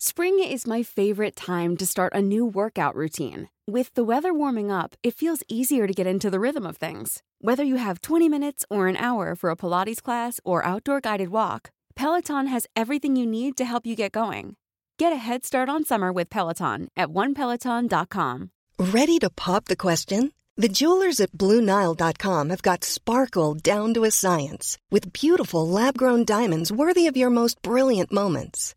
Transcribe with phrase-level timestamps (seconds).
[0.00, 3.48] Spring is my favorite time to start a new workout routine.
[3.66, 7.24] With the weather warming up, it feels easier to get into the rhythm of things.
[7.40, 11.30] Whether you have 20 minutes or an hour for a Pilates class or outdoor guided
[11.30, 14.54] walk, Peloton has everything you need to help you get going.
[14.98, 18.50] Get a head start on summer with Peloton at onepeloton.com.
[18.78, 20.30] Ready to pop the question?
[20.56, 26.24] The jewelers at BlueNile.com have got sparkle down to a science with beautiful lab grown
[26.24, 28.76] diamonds worthy of your most brilliant moments.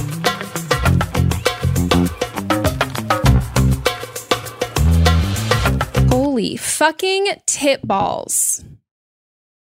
[6.57, 8.63] Fucking tit balls.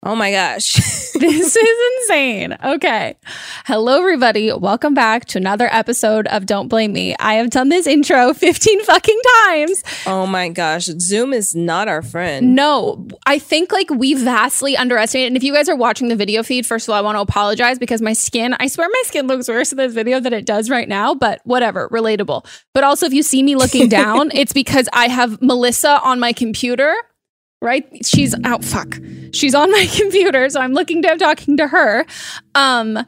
[0.04, 0.72] Oh my gosh.
[1.14, 2.56] this is insane.
[2.64, 3.14] Okay.
[3.66, 4.52] Hello, everybody.
[4.52, 7.14] Welcome back to another episode of Don't Blame Me.
[7.20, 9.80] I have done this intro 15 fucking times.
[10.04, 10.86] Oh my gosh.
[10.86, 12.56] Zoom is not our friend.
[12.56, 15.28] No, I think like we vastly underestimated.
[15.28, 17.20] And if you guys are watching the video feed, first of all, I want to
[17.20, 20.46] apologize because my skin, I swear my skin looks worse in this video than it
[20.46, 22.44] does right now, but whatever, relatable.
[22.74, 26.32] But also, if you see me looking down, it's because I have Melissa on my
[26.32, 26.92] computer
[27.62, 27.86] right?
[28.04, 28.60] She's out.
[28.60, 28.98] Oh, fuck.
[29.32, 32.04] She's on my computer, so I'm looking down, talking to her.
[32.54, 32.98] Um,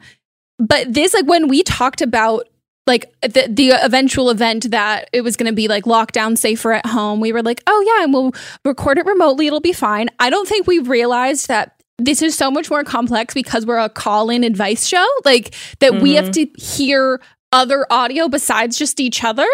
[0.57, 2.47] but this, like, when we talked about
[2.87, 6.85] like the the eventual event that it was going to be like lockdown safer at
[6.85, 8.31] home, we were like, oh yeah, and we'll
[8.63, 9.47] record it remotely.
[9.47, 10.09] It'll be fine.
[10.19, 13.89] I don't think we realized that this is so much more complex because we're a
[13.89, 15.05] call in advice show.
[15.23, 16.03] Like that mm-hmm.
[16.03, 19.47] we have to hear other audio besides just each other.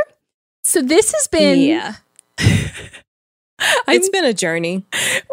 [0.63, 1.95] So this has been yeah.
[3.87, 4.83] it's been a journey.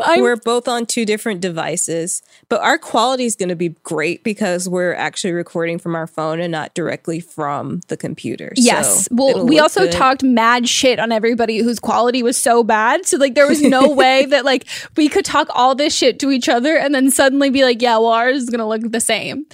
[0.03, 4.25] I'm, we're both on two different devices, but our quality is going to be great
[4.25, 8.53] because we're actually recording from our phone and not directly from the computer.
[8.57, 9.07] Yes.
[9.07, 9.93] So well, we also good.
[9.93, 13.07] talked mad shit on everybody whose quality was so bad.
[13.07, 14.67] So like there was no way that like
[14.97, 17.97] we could talk all this shit to each other and then suddenly be like, yeah,
[17.99, 19.47] well ours is going to look the same.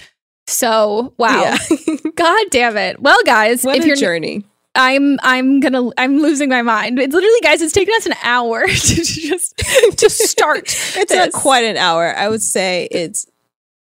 [0.47, 1.57] So wow, yeah.
[2.15, 3.01] God damn it!
[3.01, 4.45] Well, guys, what if a you're journey.
[4.75, 6.99] I'm I'm gonna I'm losing my mind.
[6.99, 7.61] It's literally, guys.
[7.61, 10.63] It's taken us an hour to just to start.
[10.65, 11.11] it's this.
[11.11, 12.15] not quite an hour.
[12.15, 13.25] I would say it's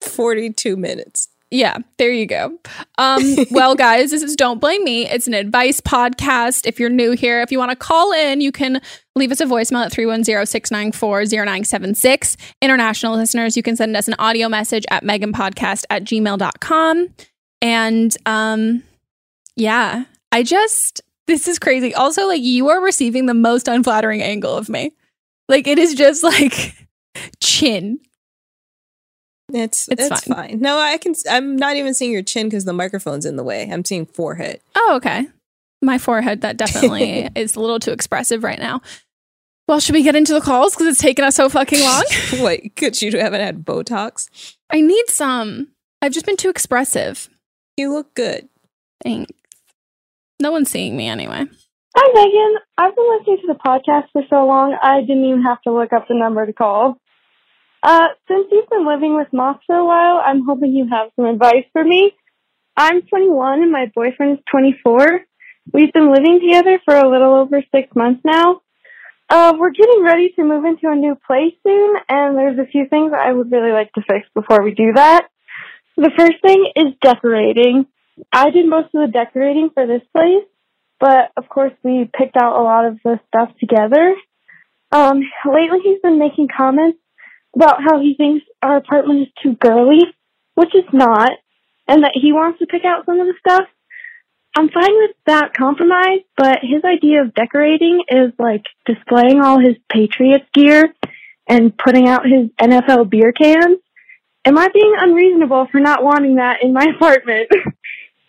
[0.00, 1.29] 42 minutes.
[1.53, 2.56] Yeah, there you go.
[2.99, 5.09] Um, well, guys, this is Don't Blame Me.
[5.09, 6.65] It's an advice podcast.
[6.65, 8.81] If you're new here, if you want to call in, you can
[9.17, 12.37] leave us a voicemail at 310-694-0976.
[12.62, 17.09] International listeners, you can send us an audio message at meganpodcast at gmail.com.
[17.61, 18.85] And um,
[19.56, 21.94] yeah, I just this is crazy.
[21.94, 24.93] Also, like you are receiving the most unflattering angle of me.
[25.49, 26.75] Like it is just like
[27.41, 28.00] chin.
[29.53, 30.49] It's it's, it's fine.
[30.49, 30.61] fine.
[30.61, 31.15] No, I can.
[31.29, 33.69] I'm not even seeing your chin because the microphone's in the way.
[33.71, 34.61] I'm seeing forehead.
[34.75, 35.27] Oh, okay.
[35.82, 38.83] My forehead that definitely is a little too expressive right now.
[39.67, 42.05] Well, should we get into the calls because it's taken us so fucking long?
[42.44, 44.56] Wait, could you haven't had Botox?
[44.69, 45.69] I need some.
[46.03, 47.29] I've just been too expressive.
[47.76, 48.49] You look good.
[49.03, 49.33] Thanks.
[50.40, 51.44] No one's seeing me anyway.
[51.94, 52.54] Hi, Megan.
[52.78, 55.92] I've been listening to the podcast for so long, I didn't even have to look
[55.92, 56.98] up the number to call.
[57.82, 61.26] Uh, since you've been living with Moss for a while, I'm hoping you have some
[61.26, 62.12] advice for me.
[62.75, 65.20] I'm 21 and my boyfriend is 24.
[65.72, 68.62] We've been living together for a little over six months now.
[69.28, 72.87] Uh, we're getting ready to move into a new place soon, and there's a few
[72.88, 75.28] things I would really like to fix before we do that.
[75.96, 77.87] The first thing is decorating.
[78.32, 80.44] I did most of the decorating for this place,
[80.99, 84.14] but of course we picked out a lot of the stuff together.
[84.93, 86.99] Um, lately he's been making comments
[87.55, 90.00] about how he thinks our apartment is too girly,
[90.55, 91.32] which it's not,
[91.88, 93.69] and that he wants to pick out some of the stuff.
[94.56, 99.76] I'm fine with that compromise, but his idea of decorating is like displaying all his
[99.88, 100.93] Patriots gear
[101.49, 103.78] and putting out his NFL beer cans.
[104.44, 107.49] Am I being unreasonable for not wanting that in my apartment?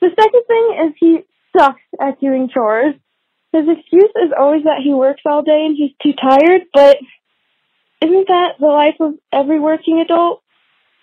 [0.01, 1.19] The second thing is he
[1.56, 2.95] sucks at doing chores.
[3.53, 6.98] His excuse is always that he works all day and he's too tired, but
[8.01, 10.42] isn't that the life of every working adult?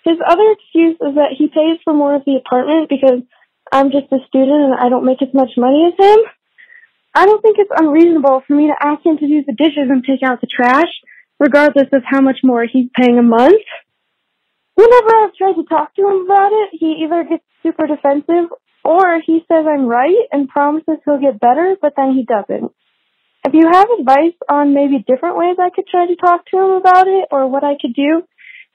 [0.05, 3.23] His other excuse is that he pays for more of the apartment because
[3.71, 6.19] I'm just a student and I don't make as much money as him.
[7.15, 10.03] I don't think it's unreasonable for me to ask him to do the dishes and
[10.03, 10.89] take out the trash,
[11.39, 13.62] regardless of how much more he's paying a month.
[14.75, 18.51] Whenever I've tried to talk to him about it, he either gets super defensive
[18.88, 22.73] or he says I'm right and promises he'll get better, but then he doesn't.
[23.44, 26.70] If you have advice on maybe different ways I could try to talk to him
[26.70, 28.23] about it or what I could do,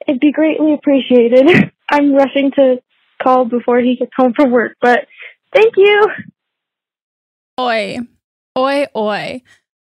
[0.08, 1.72] it'd be greatly appreciated.
[1.90, 2.76] I'm rushing to
[3.24, 5.00] call before he gets home from work, but
[5.52, 6.08] thank you.
[7.60, 7.98] Oi.
[8.56, 9.42] Oi, oi.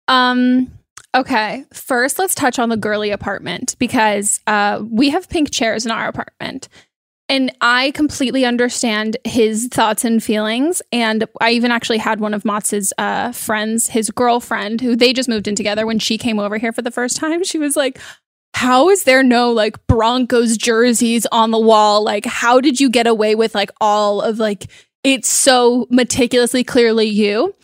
[0.08, 0.72] Um,
[1.14, 1.64] okay.
[1.74, 6.08] First, let's touch on the girly apartment because uh, we have pink chairs in our
[6.08, 6.70] apartment.
[7.28, 10.81] And I completely understand his thoughts and feelings.
[10.93, 15.28] And I even actually had one of Motz's uh, friends, his girlfriend, who they just
[15.28, 17.43] moved in together when she came over here for the first time.
[17.43, 17.99] She was like,
[18.55, 22.05] how is there no like Broncos jerseys on the wall?
[22.05, 24.70] Like, how did you get away with like all of like,
[25.02, 27.55] it's so meticulously clearly you?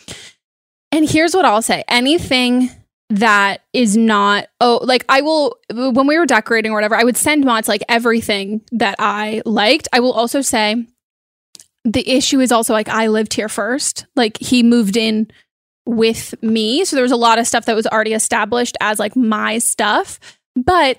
[0.90, 2.68] And here's what I'll say anything
[3.12, 7.16] that is not oh like I will when we were decorating or whatever I would
[7.16, 9.86] send mods like everything that I liked.
[9.92, 10.86] I will also say
[11.84, 14.06] the issue is also like I lived here first.
[14.16, 15.30] Like he moved in
[15.84, 16.86] with me.
[16.86, 20.18] So there was a lot of stuff that was already established as like my stuff.
[20.56, 20.98] But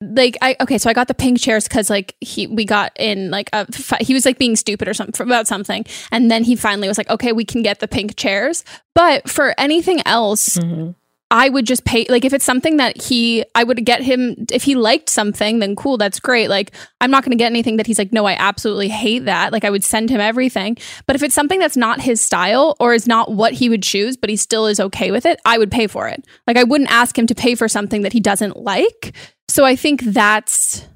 [0.00, 3.30] like I okay, so I got the pink chairs because like he we got in
[3.30, 3.66] like a
[4.00, 7.10] he was like being stupid or something about something, and then he finally was like,
[7.10, 8.64] okay, we can get the pink chairs.
[8.94, 10.92] But for anything else, mm-hmm.
[11.32, 14.62] I would just pay like if it's something that he I would get him if
[14.62, 16.48] he liked something then cool that's great.
[16.48, 19.50] Like I'm not going to get anything that he's like no I absolutely hate that.
[19.50, 20.76] Like I would send him everything.
[21.06, 24.14] But if it's something that's not his style or is not what he would choose
[24.18, 26.22] but he still is okay with it I would pay for it.
[26.46, 29.16] Like I wouldn't ask him to pay for something that he doesn't like.
[29.48, 30.86] So I think that's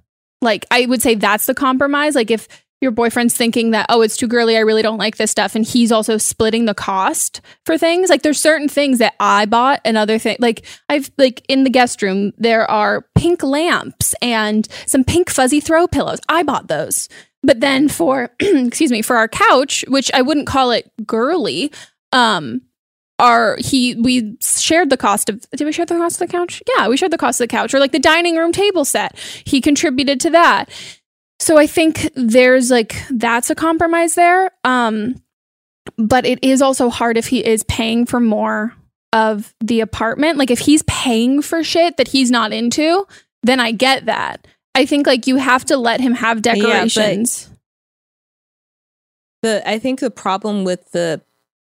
[0.42, 2.14] like I would say that's the compromise.
[2.14, 2.46] Like if
[2.80, 5.64] your boyfriend's thinking that oh it's too girly i really don't like this stuff and
[5.64, 8.10] he's also splitting the cost for things?
[8.10, 11.70] Like there's certain things that i bought and other things like i've like in the
[11.70, 16.20] guest room there are pink lamps and some pink fuzzy throw pillows.
[16.28, 17.08] I bought those.
[17.42, 21.72] But then for excuse me for our couch which i wouldn't call it girly
[22.12, 22.60] um
[23.18, 26.62] our he we shared the cost of did we share the cost of the couch?
[26.76, 29.18] Yeah we shared the cost of the couch or like the dining room table set.
[29.18, 30.68] He contributed to that
[31.38, 34.50] so I think there's like that's a compromise there.
[34.64, 35.22] Um
[35.96, 38.74] but it is also hard if he is paying for more
[39.12, 40.38] of the apartment.
[40.38, 43.06] Like if he's paying for shit that he's not into,
[43.42, 44.46] then I get that.
[44.74, 47.48] I think like you have to let him have decorations.
[47.48, 47.56] Yeah,
[49.42, 51.22] the I think the problem with the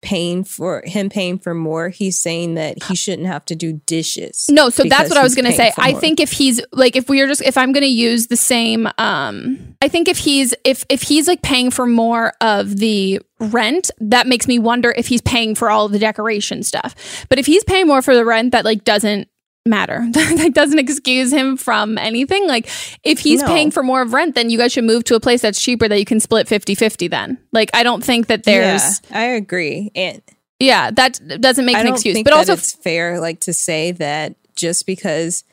[0.03, 4.47] paying for him paying for more he's saying that he shouldn't have to do dishes
[4.49, 5.73] no so that's what i was gonna say.
[5.79, 8.89] i think if he's like if we are just if i'm gonna use the same
[8.99, 13.91] um i think if he's if if he's like paying for more of the rent
[13.99, 17.27] that makes me wonder if he's paying for all the decoration stuff.
[17.29, 19.29] But if he's paying more for the rent that like doesn't
[19.67, 20.07] matter.
[20.13, 22.47] that doesn't excuse him from anything.
[22.49, 22.69] Like
[23.05, 23.49] if he's No.
[23.49, 25.89] paying for more of rent, then you guys should move to a place that's cheaper
[25.89, 27.39] that you can split 50-50 then.
[27.53, 29.91] Like I don't think that there's yeah, I agree.
[29.95, 30.23] And
[30.59, 32.23] yeah, that doesn't make I an excuse.
[32.23, 35.45] But also it's fair like to say that just because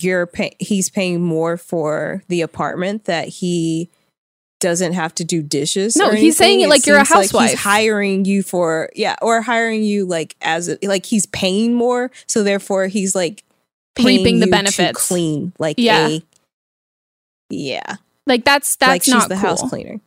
[0.00, 3.90] you're pay- he's paying more for the apartment that he
[4.62, 5.94] doesn't have to do dishes.
[5.96, 7.50] No, he's saying it like you're a housewife.
[7.50, 12.10] he's hiring you for yeah, or hiring you like as a, like he's paying more,
[12.26, 13.44] so therefore he's like
[13.94, 15.06] paying Reaping the benefits.
[15.06, 16.08] clean like Yeah.
[16.08, 16.22] a
[17.50, 19.42] yeah, like that's that's like she's not the cool.
[19.50, 20.00] house cleaner.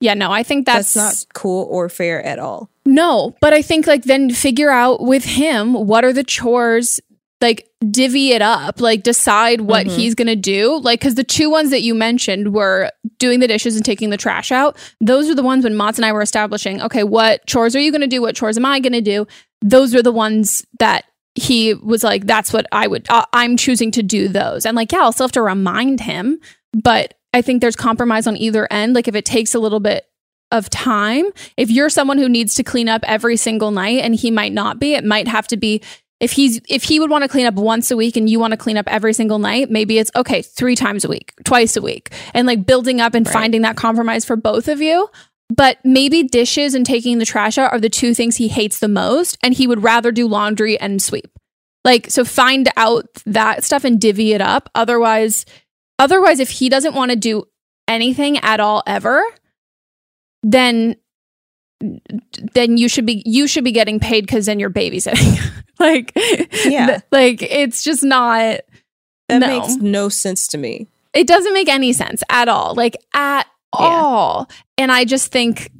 [0.00, 2.68] Yeah, no, I think That's, that's, not cool or fair at all.
[2.84, 7.00] No, but I think like then figure out with him what are the chores,
[7.42, 9.96] like divvy it up, like decide what Mhm.
[9.96, 10.78] he's gonna do.
[10.80, 14.16] Like, because the two ones that you mentioned were doing the dishes and taking the
[14.16, 14.76] trash out.
[15.00, 17.92] Those are the ones when Mott's and I were establishing, okay, what chores are you
[17.92, 18.22] gonna do?
[18.22, 19.26] What chores am I gonna do?
[19.60, 23.90] Those are the ones that he was like, that's what I would, uh, I'm choosing
[23.92, 24.64] to do those.
[24.64, 26.38] And like, yeah, I'll still have to remind him,
[26.72, 28.94] but I think there's compromise on either end.
[28.94, 30.06] Like, if it takes a little bit
[30.50, 31.24] of time.
[31.56, 34.78] If you're someone who needs to clean up every single night and he might not
[34.78, 35.80] be, it might have to be
[36.22, 38.52] if he's if he would want to clean up once a week and you want
[38.52, 41.82] to clean up every single night, maybe it's okay, 3 times a week, twice a
[41.82, 42.10] week.
[42.32, 43.32] And like building up and Right.
[43.32, 45.08] finding that compromise for both of you.
[45.54, 48.88] But maybe dishes and taking the trash out are the two things he hates the
[48.88, 51.30] most and he would rather do laundry and sweep.
[51.84, 54.70] Like so find out that stuff and divvy it up.
[54.76, 55.44] Otherwise
[55.98, 57.44] otherwise if he doesn't want to do
[57.88, 59.24] anything at all ever,
[60.44, 60.94] then
[62.54, 65.40] then you should be you should be getting paid because then you're babysitting
[65.80, 66.12] like
[66.64, 66.86] Yeah.
[66.86, 68.60] th- like it's just not
[69.28, 69.46] That No.
[69.46, 70.88] makes no sense to me.
[71.14, 74.48] it doesn't make any sense at all like at all
[74.78, 75.70] and i just think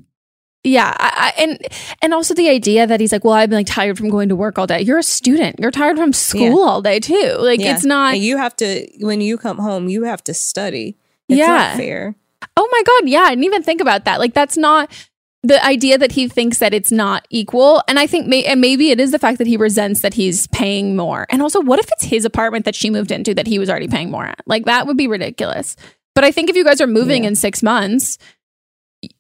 [0.65, 1.59] yeah I, I, and
[2.03, 4.37] and also the idea that he's like well i've been like tired from going to
[4.37, 7.75] work all day you're a student you're tired from school all day too like Yeah.
[7.75, 10.97] it's not And you have to when you come home, you have to study.
[11.29, 11.47] It's Yeah.
[11.49, 12.15] not fair.
[12.57, 13.09] Oh my God.
[13.09, 13.21] Yeah.
[13.23, 14.19] I didn't even think about that.
[14.21, 14.91] Like, that's not
[15.45, 17.83] the idea that he thinks that it's not equal.
[17.89, 20.47] And I think, may- and maybe it is the fact that he resents that he's
[20.49, 21.27] paying more.
[21.31, 23.89] And also, what if it's his apartment that she moved into that he was already
[23.89, 24.41] paying more at?
[24.47, 25.75] Like, that would be ridiculous.
[26.15, 27.31] But I think if you guys are moving Yeah.
[27.31, 28.19] in six months,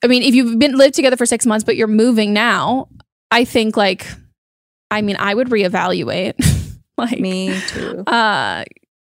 [0.05, 2.89] I mean, if you've been lived together for six months, but you're moving now,
[3.33, 4.07] I think, like,
[4.93, 6.35] I mean, I would reevaluate.
[6.99, 8.05] like, Me too.
[8.07, 8.63] uh,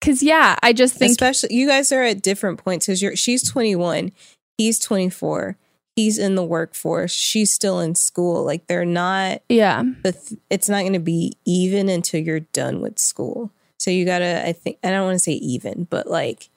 [0.02, 3.50] cause yeah, I just think, Especially you guys are at different points because you're she's
[3.50, 4.12] 21,
[4.60, 5.58] he's 24,
[6.00, 8.46] he's in the workforce, she's still in school.
[8.46, 9.84] Like they're not yeah.
[10.04, 13.52] the th- it's not going to be even until you're done with school.
[13.80, 16.50] So you gotta, I think, I don't want to say even, but like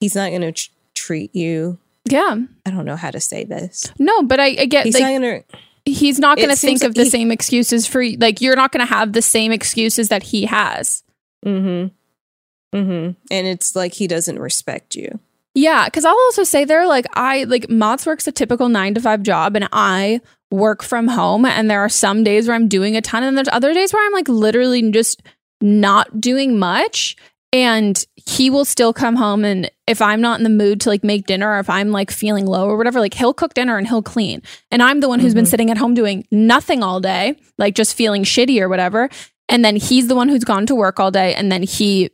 [0.00, 1.78] he's not going to tr- treat you.
[2.06, 2.38] Yeah.
[2.66, 3.92] I don't know how to say this.
[4.00, 5.58] No, but I, I get He's like, not going to.
[5.84, 8.72] he's not going to think of like the he- same excuses for like you're not
[8.72, 11.04] going to have the same excuses that he has.
[11.46, 12.76] Mm-hmm.
[12.76, 13.12] Mm-hmm.
[13.30, 15.20] And it's like he doesn't respect you.
[15.58, 19.00] Yeah, because I'll also say there, like I like Mott's works a typical nine to
[19.00, 20.20] five job, and I
[20.52, 21.44] work from home.
[21.44, 24.06] And there are some days where I'm doing a ton, and there's other days where
[24.06, 25.20] I'm like literally just
[25.60, 27.16] not doing much.
[27.52, 31.02] And he will still come home, and if I'm not in the mood to like
[31.02, 33.86] make dinner, or if I'm like feeling low or whatever, like he'll cook dinner and
[33.88, 34.42] he'll clean.
[34.70, 35.48] And I'm the one who's been Mhm.
[35.48, 39.08] sitting at home doing nothing all day, like just feeling shitty or whatever.
[39.48, 42.10] And then he's the one who's gone to work all day, and then he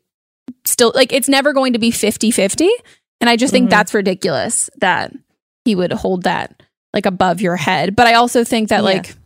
[0.65, 2.71] still like it's never going to be 50 50
[3.21, 3.71] and i just think Mhm.
[3.71, 5.13] that's ridiculous that
[5.65, 8.83] he would hold that like above your head but i also think that Yeah.
[8.83, 9.17] like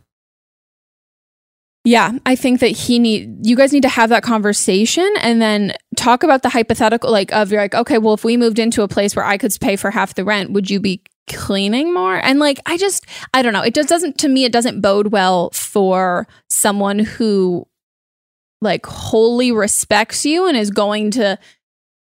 [1.85, 5.73] yeah i think that he need you guys need to have that conversation and then
[5.95, 8.87] talk about the hypothetical like of you're like okay well if we moved into a
[8.87, 12.39] place where i could pay for half the rent would you be cleaning more and
[12.39, 15.51] like i just i don't know it just doesn't to me it doesn't bode well
[15.51, 17.65] for someone who
[18.61, 21.37] like wholly respects you and is going to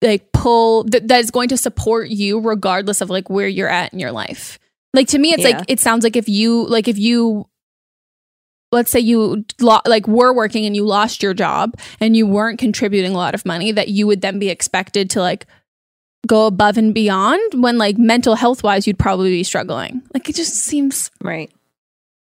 [0.02, 3.94] like pull that that is going to support you regardless of like where you're at
[3.94, 4.60] in your life.
[4.94, 5.58] Like to me it's Yeah.
[5.58, 7.48] like it sounds like if you like if you
[8.72, 12.60] let's say you lo- like were working and you lost your job and you weren't
[12.60, 15.46] contributing a lot of money that you would then be expected to like
[16.28, 20.02] go above and beyond when like mental health wise you'd probably be struggling.
[20.14, 21.52] Like it just seems Right.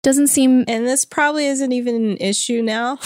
[0.04, 2.98] doesn't seem And this probably isn't even an issue now.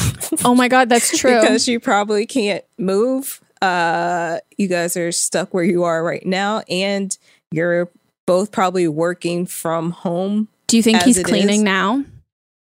[0.45, 1.39] Oh my god, that's true.
[1.39, 3.41] because you probably can't move.
[3.61, 7.15] Uh, you guys are stuck where you are right now, and
[7.51, 7.89] you're
[8.25, 10.47] both probably working from home.
[10.67, 11.63] Do you think he's cleaning is.
[11.63, 12.03] now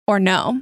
[0.07, 0.61] or no?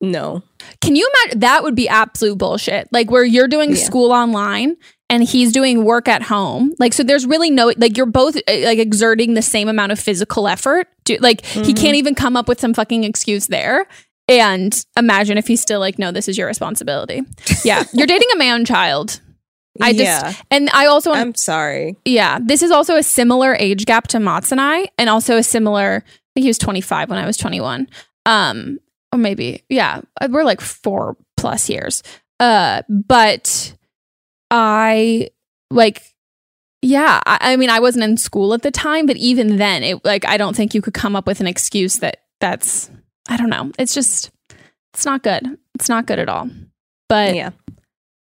[0.00, 0.44] No,
[0.80, 1.40] Can you imagine?
[1.40, 2.88] That would be absolute bullshit.
[2.92, 3.76] Like where you're doing Yeah.
[3.82, 4.76] school online
[5.10, 6.72] and he's doing work at home.
[6.78, 9.98] Like so, there's really no like you're both uh, like exerting the same amount of
[9.98, 10.86] physical effort.
[11.06, 11.76] To, like he Mhm.
[11.76, 13.88] can't even come up with some fucking excuse there.
[14.28, 17.22] And imagine if he's still like, no, this is your responsibility.
[17.64, 17.82] Yeah.
[17.92, 19.20] You're dating a man child.
[19.80, 20.32] I just, Yeah.
[20.50, 21.96] and I also I'm sorry.
[22.04, 25.42] yeah, this is also a similar age gap to Mats and I, and also a
[25.42, 26.02] similar.
[26.06, 27.88] I think he was 25 when I was 21.
[28.26, 28.78] Um,
[29.12, 32.02] or maybe yeah, uh, we're like four plus years.
[32.40, 33.74] Uh, but
[34.50, 35.28] I
[35.70, 36.02] like,
[36.82, 40.04] yeah, I, I mean, I wasn't in school at the time, but even then, it
[40.04, 42.90] like I don't think you could come up with an excuse that that's
[43.28, 43.72] I don't know.
[43.78, 44.30] It's just
[44.94, 45.58] it's not good.
[45.74, 46.48] It's not good at all.
[47.08, 47.50] But Yeah.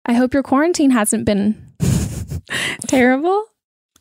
[0.10, 1.72] I hope your quarantine hasn't been
[2.88, 3.46] terrible.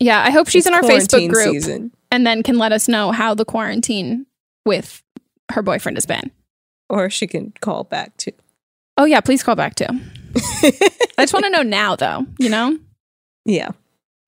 [0.00, 1.92] Yeah, I hope she's It's in our Facebook group season.
[2.10, 4.24] and then can let us know how the quarantine
[4.64, 5.02] with
[5.52, 6.30] her boyfriend has been.
[6.88, 8.32] Or she can call back too.
[8.96, 9.84] Oh yeah, please call back too.
[10.62, 12.78] I just want to know now though, you know?
[13.44, 13.68] yeah.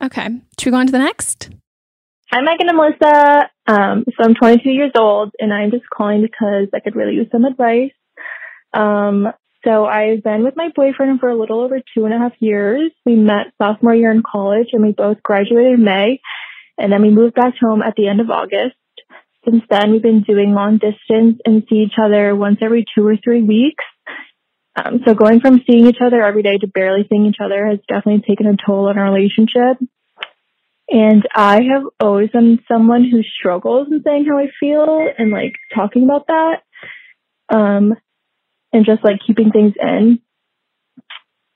[0.02, 0.28] Okay.
[0.58, 1.48] Should we go on to the next?
[2.30, 3.50] Hi, Megan and Melissa.
[3.66, 7.28] Um, so I'm 22 years old, and I'm just calling because I could really use
[7.32, 7.92] some advice.
[8.72, 9.28] Um,
[9.64, 12.90] so I've been with my boyfriend for a little over two and a half years.
[13.04, 16.20] We met sophomore year in college, and we both graduated in May,
[16.78, 18.76] and then we moved back home at the end of August.
[19.44, 23.16] Since then, we've been doing long distance and see each other once every two or
[23.16, 23.84] three weeks.
[24.76, 27.78] Um, so going from seeing each other every day to barely seeing each other has
[27.88, 29.78] definitely taken a toll on our relationship.
[30.88, 35.54] And I have always been someone who struggles in saying how I feel and like
[35.74, 36.62] talking about that.
[37.48, 37.94] Um,
[38.72, 40.20] and just like keeping things in.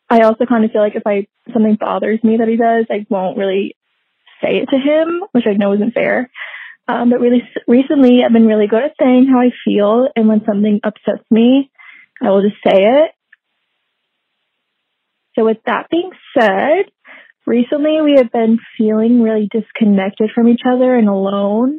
[0.09, 3.07] I also kind of feel like if I something bothers me that he does, I
[3.09, 3.77] won't really
[4.43, 6.31] say it to him, which I know isn't fair.
[6.87, 10.45] Um, but really, recently, I've been really good at saying how I feel, and when
[10.45, 11.71] something upsets me,
[12.23, 13.11] I will just say it.
[15.35, 16.85] So, with that being said,
[17.47, 21.79] recently we have been feeling really disconnected from each other and alone.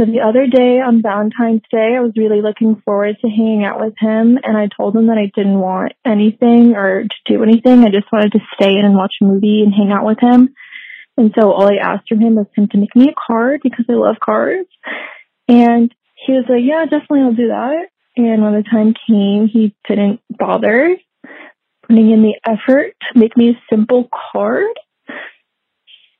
[0.00, 3.78] So the other day on Valentine's Day, I was really looking forward to hanging out
[3.78, 7.84] with him, and I told him that I didn't want anything or to do anything.
[7.84, 10.54] I just wanted to stay in and watch a movie and hang out with him.
[11.18, 13.84] And so all I asked from him was him to make me a card because
[13.90, 14.70] I love cards.
[15.48, 17.88] And he was like, Yeah, definitely I'll do that.
[18.16, 20.96] And when the time came, he didn't bother
[21.86, 24.72] putting in the effort to make me a simple card.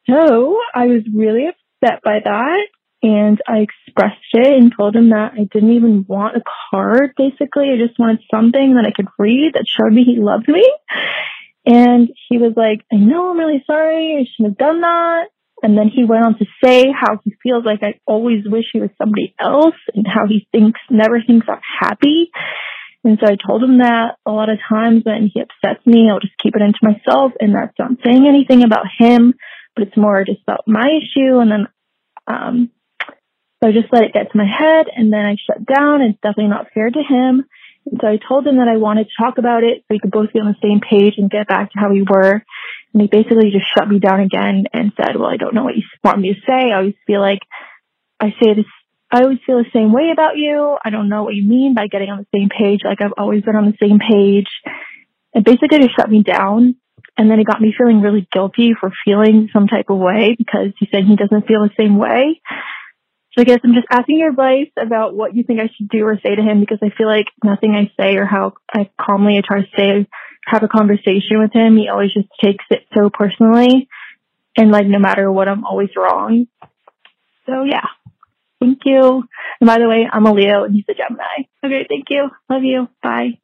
[0.06, 2.66] So I was really upset by that.
[3.02, 7.70] And I expressed it and told him that I didn't even want a card, basically.
[7.70, 10.70] I just wanted something that I could read that showed me he loved me.
[11.64, 14.16] And he was like, I know, I'm really sorry.
[14.18, 15.28] I shouldn't have done that.
[15.62, 18.80] And then he went on to say how he feels like I always wish he
[18.80, 22.30] was somebody else and how he thinks, never thinks I'm happy.
[23.04, 26.20] And so I told him that a lot of times when he upsets me, I'll
[26.20, 29.34] just keep it into myself and that's not saying anything about him,
[29.74, 31.38] but it's more just about my issue.
[31.38, 31.66] And then,
[32.26, 32.70] um,
[33.62, 36.00] so I just let it get to my head and then I shut down.
[36.00, 37.44] It's definitely not fair to him.
[37.86, 40.10] And so I told him that I wanted to talk about it so we could
[40.10, 42.42] both be on the same page and get back to how we were.
[42.92, 45.76] And he basically just shut me down again and said, well, I don't know what
[45.76, 46.72] you want me to say.
[46.72, 47.40] I always feel like
[48.18, 48.66] I say this,
[49.10, 50.78] I always feel the same way about you.
[50.82, 52.80] I don't know what you mean by getting on the same page.
[52.84, 54.48] Like I've always been on the same page.
[55.34, 56.76] And basically just shut me down.
[57.16, 60.72] And then it got me feeling really guilty for feeling some type of way because
[60.78, 62.40] he said he doesn't feel the same way.
[63.32, 66.04] So I guess I'm just asking your advice about what you think I should do
[66.04, 69.38] or say to him because I feel like nothing I say or how I calmly
[69.38, 70.06] I try to say
[70.46, 73.88] have a conversation with him, he always just takes it so personally.
[74.56, 76.46] And like no matter what, I'm always wrong.
[77.46, 77.86] So yeah.
[78.58, 79.24] Thank you.
[79.60, 81.48] And by the way, I'm a Leo and he's a Gemini.
[81.64, 82.28] Okay, thank you.
[82.50, 82.88] Love you.
[83.02, 83.38] Bye.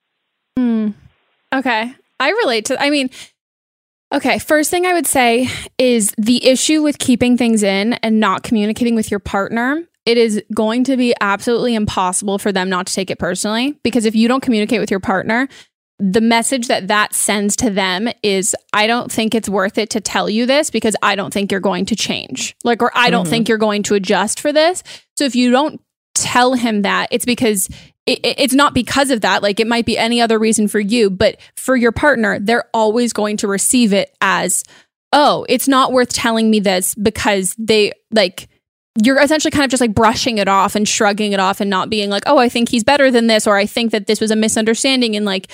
[0.56, 0.90] Hmm.
[1.54, 1.94] Okay.
[2.18, 3.10] I relate to I mean
[4.14, 8.42] Okay, first thing I would say is the issue with keeping things in and not
[8.44, 9.82] communicating with your partner.
[10.04, 14.04] It is going to be absolutely impossible for them not to take it personally because
[14.04, 15.48] if you don't communicate with your partner,
[15.98, 20.00] the message that that sends to them is I don't think it's worth it to
[20.00, 22.54] tell you this because I don't think you're going to change.
[22.62, 23.30] Like or I don't Mhm.
[23.30, 24.84] think you're going to adjust for this.
[25.16, 25.80] So if you don't
[26.14, 27.68] tell him that, it's because
[28.06, 29.42] it, it- it's not because of that.
[29.42, 33.12] Like it might be any other reason for you, but for your partner, they're always
[33.12, 34.64] going to receive it as,
[35.12, 38.48] oh, it's not worth telling me this because they like,
[39.02, 41.90] you're essentially kind of just like brushing it off and shrugging it off and not
[41.90, 44.30] being like, oh, I think he's better than this, or I think that this was
[44.30, 45.14] a misunderstanding.
[45.16, 45.48] And like,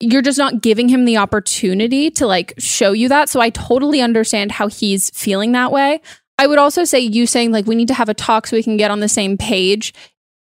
[0.00, 3.28] you're just not giving him the opportunity to like show you that.
[3.28, 6.00] So I totally understand how he's feeling that way.
[6.38, 8.64] I would also say you saying like we need to have a talk so we
[8.64, 9.94] can get on the same page.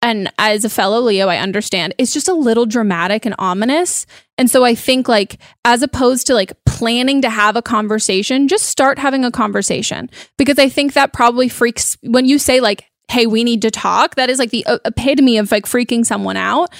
[0.02, 4.06] And as a fellow Leo, I understand it's just a little dramatic and ominous.
[4.38, 8.66] And so I think like as opposed to like planning to have a conversation, just
[8.66, 13.26] start having a conversation because I think that probably freaks when you say like, hey,
[13.26, 14.14] we need to talk.
[14.14, 16.70] That is like the uh, epitome of like freaking someone out.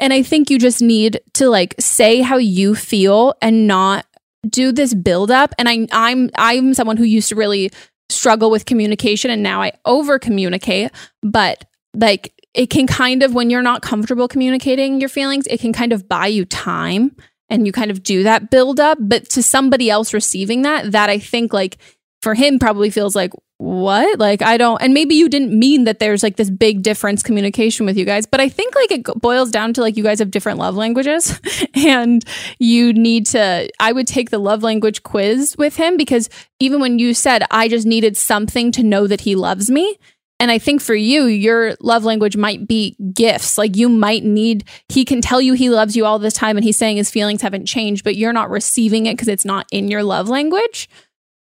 [0.00, 4.04] And I think you just need to like say how you feel and not
[4.48, 5.54] do this build up.
[5.58, 7.70] And I I'm I'm someone who used to really
[8.08, 10.90] struggle with communication and now I over communicate,
[11.22, 15.72] but like it can kind of when you're not comfortable communicating your feelings, it can
[15.72, 17.14] kind of buy you time
[17.48, 21.10] and you kind of do that build up, but to somebody else receiving that, that
[21.10, 21.78] I think like
[22.22, 24.18] for him probably feels like what?
[24.18, 27.86] Like i don't and maybe you didn't mean that there's like this big difference communication
[27.86, 30.30] with you guys but i think like it boils down to like you guys have
[30.30, 31.40] different love languages
[31.74, 32.24] and
[32.58, 36.28] you need to i would take the love language quiz with him because
[36.60, 39.98] even when you said i just needed something to know that he loves me
[40.38, 43.56] and I think for you, your love language might be gifts.
[43.56, 46.64] Like you might need, he can tell you he loves you all this time and
[46.64, 49.88] he's saying his feelings haven't changed, but you're not receiving it because it's not in
[49.88, 50.88] your love language.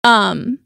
[0.03, 0.59] Um,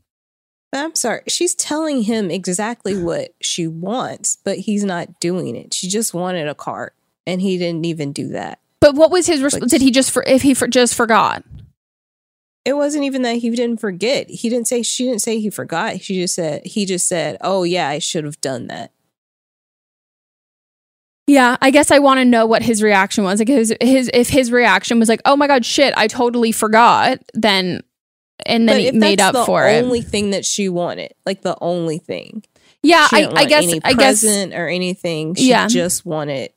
[0.73, 1.23] I'm sorry.
[1.29, 5.75] She's telling him exactly what she wants, but he's not doing it.
[5.75, 6.95] She just wanted a cart,
[7.27, 8.59] and he didn't even do that.
[8.81, 9.71] But what was his response?
[9.71, 11.45] Did he just for if he for, just forgot?
[12.65, 14.31] It wasn't even that he didn't forget.
[14.31, 16.01] He didn't say she didn't say he forgot.
[16.01, 18.93] She just said he just said, "Oh yeah, I should have done that."
[21.27, 23.39] Yeah, I guess I want to know what his reaction was.
[23.39, 27.19] Like his his if his reaction was like, "Oh my god, shit, I totally forgot,"
[27.35, 27.83] then
[28.47, 29.81] and then he made up for it.
[29.81, 32.45] The Only thing that she wanted, like the only thing.
[32.83, 35.35] Yeah, I, I, guess any I present guess, or anything.
[35.37, 35.69] She yeah.
[35.69, 36.53] just wanted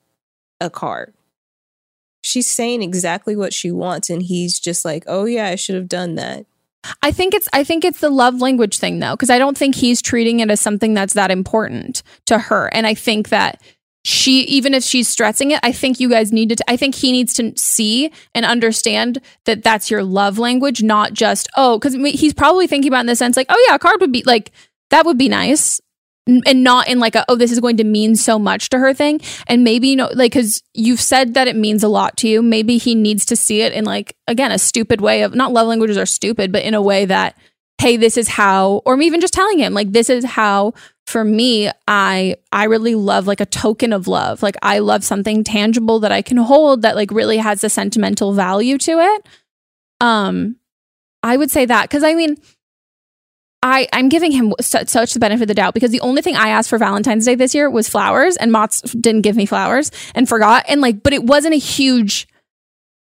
[0.60, 1.13] a card.
[2.27, 5.87] She's saying exactly what she wants, and he's just like, "Oh yeah, I should have
[5.87, 6.45] done that."
[7.01, 9.75] I think it's I think it's the love language thing though, because I don't think
[9.75, 13.61] he's treating it as something that's that important to her, and I think that
[14.07, 17.11] she even if she's stressing it i think you guys need to i think he
[17.11, 22.33] needs to see and understand that that's your love language not just oh because he's
[22.33, 24.51] probably thinking about in the sense like oh yeah a card would be like
[24.91, 25.81] that would be nice
[26.27, 28.93] and not in like a oh this is going to mean so much to her
[28.93, 29.21] thing.
[29.47, 32.41] And maybe you know like because you've said that it means a lot to you.
[32.41, 35.67] Maybe he needs to see it in like again a stupid way of not love
[35.67, 37.37] languages are stupid but in a way that
[37.79, 40.73] hey this is how or even just telling him like this is how
[41.05, 44.43] for me i i really love like a token of love.
[44.43, 48.33] Like i love something tangible that i can hold that like really has a sentimental
[48.33, 49.27] value to it.
[50.01, 50.57] Um
[51.23, 52.35] i would say that because i mean
[53.67, 56.36] I, I'm giving him such, such the benefit of the doubt because the only thing
[56.36, 59.91] I asked for Valentine's Day this year was flowers, and Mott's didn't give me flowers
[60.15, 60.65] and forgot.
[60.67, 62.27] And like, but it wasn't a huge,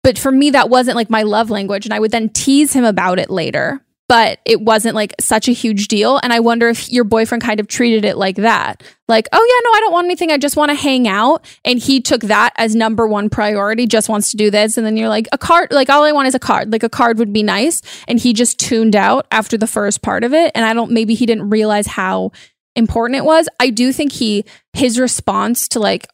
[0.03, 1.87] but for me, that wasn't like my love language.
[1.87, 5.53] And I would then tease him about it later but it wasn't like such a
[5.53, 6.19] huge deal.
[6.23, 8.83] And I wonder if your boyfriend kind of treated it like that.
[9.07, 10.33] Like, oh, yeah, no, I don't want anything.
[10.33, 11.45] I just want to hang out.
[11.65, 14.79] And he took that as number one priority, just wants to do this.
[14.79, 16.73] And then you're like, a card, like, all I want is a card.
[16.73, 17.83] Like, a card would be nice.
[18.07, 20.53] And he just tuned out after the first part of it.
[20.55, 22.33] And I don't, maybe he didn't realize how
[22.77, 23.49] important it was.
[23.61, 26.07] I do think he, his response to like,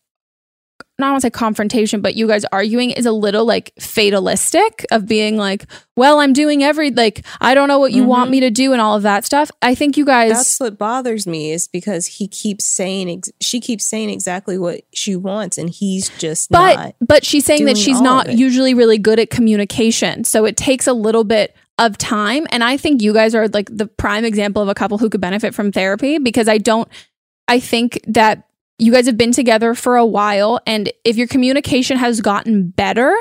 [0.98, 5.06] not want to say confrontation, but you guys arguing is a little like fatalistic of
[5.06, 8.10] being like, well, I'm doing every like I don't know what you mm-hmm.
[8.10, 9.50] want me to do and all of that stuff.
[9.60, 13.58] I think you guys That's what bothers me is because he keeps saying ex- she
[13.60, 18.00] keeps saying exactly what she wants and he's just But but she's saying that she's
[18.00, 20.22] not usually really good at communication.
[20.22, 23.68] So it takes a little bit of time and I think you guys are like
[23.68, 26.88] the prime example of a couple who could benefit from therapy because I don't
[27.48, 28.43] I think that
[28.78, 30.60] you guys have been together for a while.
[30.66, 33.14] And if your communication has gotten better,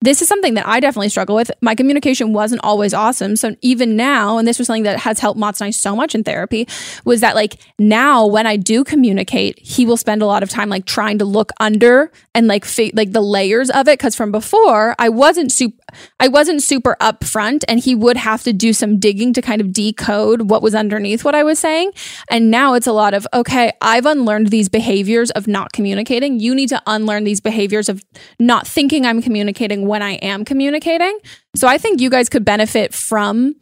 [0.00, 1.50] this is something that I definitely struggle with.
[1.60, 3.34] My communication wasn't always awesome.
[3.34, 6.14] So even now, and this was something that has helped Mott's and I so much
[6.14, 6.68] in therapy,
[7.04, 10.68] was that like now when I do communicate, he will spend a lot of time
[10.68, 13.98] like trying to look under and like fi- like the layers of it.
[13.98, 15.82] Cause from before I wasn't super
[16.20, 19.72] I wasn't super upfront and he would have to do some digging to kind of
[19.72, 21.92] decode what was underneath what I was saying.
[22.30, 26.40] And now it's a lot of, okay, I've unlearned these behaviors of not communicating.
[26.40, 28.04] You need to unlearn these behaviors of
[28.38, 31.18] not thinking I'm communicating when I am communicating.
[31.54, 33.54] So I think you guys could benefit from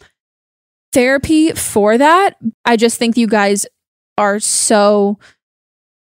[0.93, 2.37] therapy for that.
[2.65, 3.67] I just think you guys
[4.19, 5.19] are so,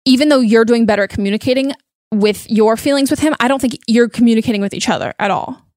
[0.05, 1.73] even though you're doing better at communicating
[2.11, 5.70] with your feelings with him, I don't think you're communicating with each other at all.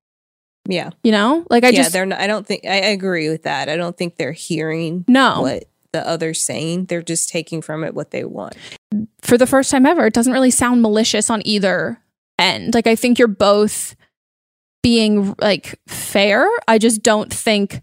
[0.66, 0.90] Yeah.
[1.02, 1.46] You know?
[1.50, 3.68] Like I just yeah, just they're not, I don't think I agree with that.
[3.68, 5.42] I don't think they're hearing no.
[5.42, 6.86] what the other's saying.
[6.86, 8.56] They're just taking from it what they want.
[9.22, 12.00] For the first time ever, it doesn't really sound malicious on either
[12.38, 12.74] end.
[12.74, 13.94] Like I think you're both
[14.82, 16.48] being like fair.
[16.68, 17.82] I just don't think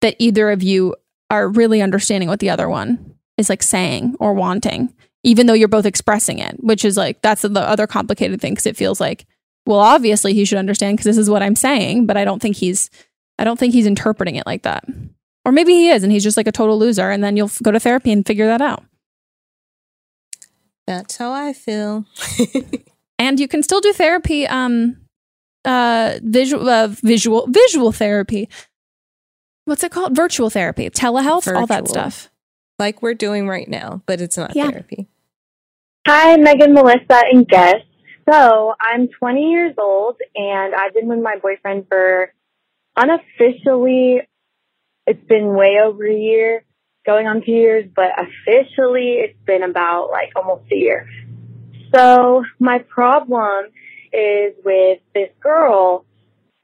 [0.00, 0.94] that either of you
[1.30, 4.92] are really understanding what the other one is like saying or wanting,
[5.22, 8.66] even though you're both expressing it, which is like that's the other complicated thing because
[8.66, 9.24] it feels like,
[9.66, 12.56] well, obviously he should understand because this is what I'm saying, but I don't think
[12.56, 12.90] he's,
[13.38, 14.84] I don't think he's interpreting it like that.
[15.44, 17.70] Or maybe he is and he's just like a total loser, and then you'll go
[17.70, 18.84] to therapy and figure that out.
[20.86, 22.04] That's how I feel.
[23.18, 24.96] and you can still do therapy um
[25.64, 28.48] uh visual uh, visual visual therapy.
[29.64, 30.16] What's it called?
[30.16, 31.60] Virtual therapy, telehealth, Virtual.
[31.60, 32.30] all that stuff.
[32.78, 34.70] Like we're doing right now, but it's not yeah.
[34.70, 35.06] therapy.
[36.06, 37.86] Hi, Megan, Melissa, and guests.
[38.30, 42.32] So I'm 20 years old and I've been with my boyfriend for
[42.96, 44.20] unofficially,
[45.06, 46.64] it's been way over a year,
[47.04, 51.08] going on two years, but officially it's been about like almost a year.
[51.94, 53.66] So my problem
[54.12, 56.04] is with this girl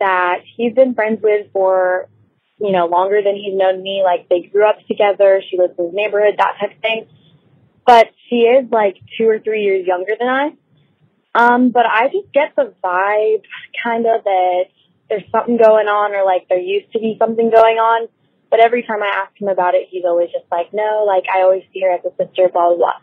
[0.00, 2.08] that he's been friends with for,
[2.60, 4.02] you know, longer than he's known me.
[4.04, 5.42] Like they grew up together.
[5.50, 7.08] She lives in his neighborhood, that type of thing.
[7.84, 10.50] But she is like two or three years younger than I.
[11.34, 13.44] Um, but I just get the vibe
[13.84, 14.64] kind of that
[15.08, 18.08] there's something going on or like there used to be something going on.
[18.50, 21.42] But every time I ask him about it, he's always just like, no, like I
[21.42, 22.98] always see her as a sister, blah, blah, blah.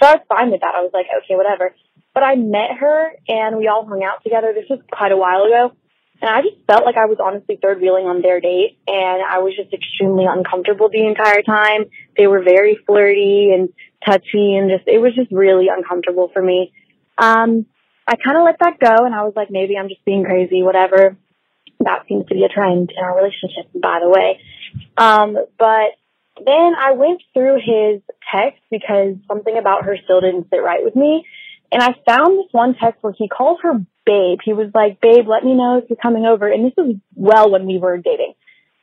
[0.00, 0.74] So I was fine with that.
[0.74, 1.74] I was like, okay, whatever.
[2.12, 4.52] But I met her and we all hung out together.
[4.54, 5.72] This was quite a while ago.
[6.20, 9.38] And I just felt like I was honestly third wheeling on their date and I
[9.38, 11.84] was just extremely uncomfortable the entire time.
[12.16, 13.70] They were very flirty and
[14.04, 16.72] touchy and just, it was just really uncomfortable for me.
[17.20, 17.66] Um,
[18.06, 20.62] I kind of let that go and I was like, maybe I'm just being crazy,
[20.62, 21.16] whatever.
[21.80, 24.40] That seems to be a trend in our relationship, by the way.
[24.96, 25.90] Um, but
[26.44, 28.02] then I went through his
[28.32, 31.26] text because something about her still didn't sit right with me.
[31.72, 34.38] And I found this one text where he called her babe.
[34.44, 36.48] He was like, babe, let me know if you're coming over.
[36.48, 38.34] And this was well when we were dating.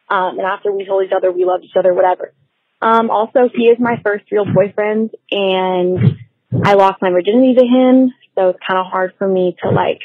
[0.10, 2.34] Um, and after we told each other we loved each other, whatever.
[2.82, 6.18] Um, also, he is my first real boyfriend and
[6.64, 8.14] I lost my virginity to him.
[8.38, 10.02] So it's kind of hard for me to like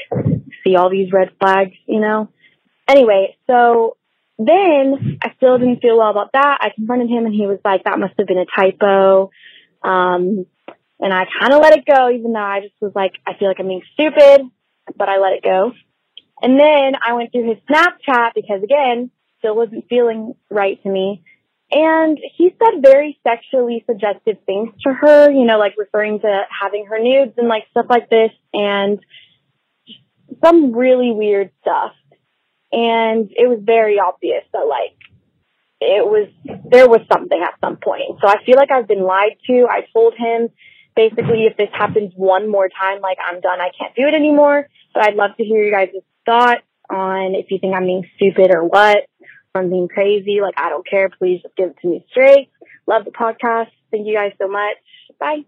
[0.65, 2.31] see all these red flags, you know?
[2.89, 3.97] Anyway, so
[4.39, 6.59] then I still didn't feel well about that.
[6.61, 9.31] I confronted him and he was like, that must have been a typo.
[9.83, 10.47] Um,
[10.99, 13.49] and I kind of let it go, even though I just was like, I feel
[13.49, 14.49] like I'm being stupid,
[14.97, 15.73] but I let it go.
[16.41, 21.23] And then I went through his Snapchat because again, still wasn't feeling right to me.
[21.73, 26.85] And he said very sexually suggestive things to her, you know, like referring to having
[26.87, 29.01] her nudes and like stuff like this and
[30.45, 31.93] some really weird stuff.
[32.73, 34.99] And it was very obvious that like
[35.81, 36.29] it was,
[36.71, 38.19] there was something at some point.
[38.21, 39.67] So I feel like I've been lied to.
[39.69, 40.51] I told him
[40.95, 43.61] basically if this happens one more time, like I'm done.
[43.63, 44.69] I can't do it anymore.
[44.93, 45.89] But I'd love to hear you guys'
[46.27, 49.07] thoughts on if you think I'm being stupid or what
[49.57, 50.41] something crazy.
[50.41, 51.09] Like, I don't care.
[51.09, 52.51] Please just give it to me straight.
[52.87, 53.71] Love the podcast.
[53.91, 54.77] Thank you guys so much.
[55.19, 55.45] Bye.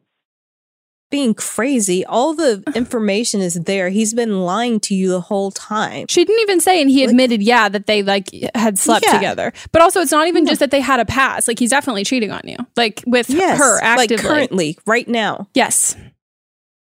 [1.10, 2.04] Being crazy.
[2.04, 3.88] All the information is there.
[3.88, 6.06] He's been lying to you the whole time.
[6.08, 9.12] She didn't even say, and he admitted, like, yeah, that they like had slept yeah.
[9.12, 9.52] together.
[9.72, 11.48] But also, it's not even just that they had a past.
[11.48, 14.16] Like, he's definitely cheating on you, like with yes, her actively.
[14.16, 15.48] Like currently, right now.
[15.54, 15.96] Yes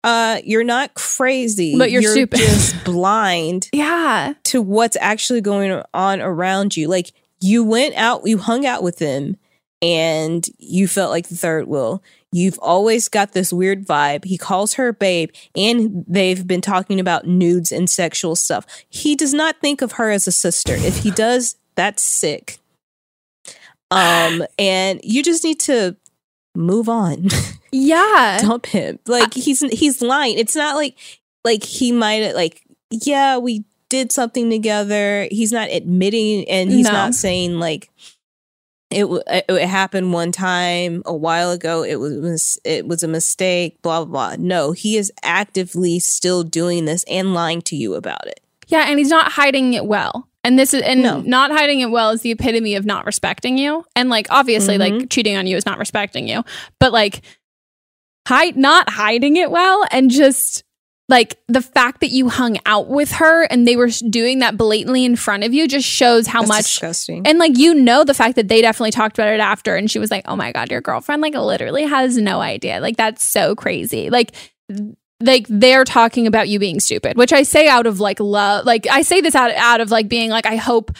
[0.04, 2.40] uh, you're not crazy, but you're, you're stupid.
[2.40, 3.70] just blind.
[3.74, 4.34] yeah.
[4.46, 6.88] To what's actually going on around you.
[6.88, 9.38] Like you went out, you hung out with them
[9.82, 12.02] and you felt like the third wheel.
[12.32, 14.26] You've always got this weird vibe.
[14.26, 18.66] He calls her babe, and they've been talking about nudes and sexual stuff.
[18.90, 20.74] He does not think of her as a sister.
[20.74, 22.60] If he does, that's sick.
[23.92, 25.96] Um, and you just need to
[26.58, 27.30] move on.
[27.70, 28.40] Yeah.
[28.42, 28.98] Dump him.
[29.08, 30.38] Like he's he's lying.
[30.38, 30.98] It's not like
[31.44, 35.28] like he might like yeah, we did something together.
[35.30, 36.94] He's not admitting and he's no.
[36.94, 37.90] not saying like
[38.90, 41.84] it, it happened one time a while ago.
[41.84, 43.82] It was it was a mistake.
[43.82, 44.36] Blah blah blah.
[44.40, 48.40] No, he is actively still doing this and lying to you about it.
[48.68, 50.30] Yeah, and he's not hiding it well.
[50.48, 51.20] And this is and no.
[51.20, 53.84] not hiding it well is the epitome of not respecting you.
[53.98, 55.00] And like obviously mm-hmm.
[55.00, 56.46] like cheating on you is not respecting you.
[56.80, 57.22] But like
[58.26, 60.64] hide not hiding it well and just
[61.10, 65.04] like the fact that you hung out with her and they were doing that blatantly
[65.04, 67.28] in front of you just shows how That's much disgusting.
[67.28, 70.00] And like you know the fact that they definitely talked about it after and she
[70.00, 73.54] was like, "Oh my god, your girlfriend like literally has no idea." Like that's so
[73.54, 74.10] crazy.
[74.10, 74.32] Like
[75.20, 78.66] like they're talking about you being stupid, which I say out of like love.
[78.66, 80.92] Like I say this out out of like being like I hope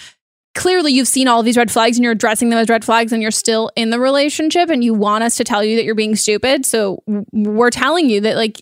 [0.56, 3.22] clearly you've seen all these red flags and you're addressing them as red flags and
[3.22, 6.16] you're still in the relationship and you want us to tell you that you're being
[6.16, 6.66] stupid.
[6.66, 8.60] So we're telling you that like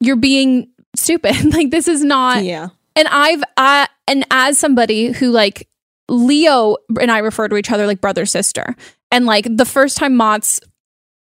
[0.00, 1.36] you're being stupid.
[1.54, 2.68] like this is not Yeah.
[2.96, 5.68] And I've I and as somebody who like
[6.08, 8.74] Leo and I refer to each other like brother sister.
[9.12, 10.60] And like the first time Mott's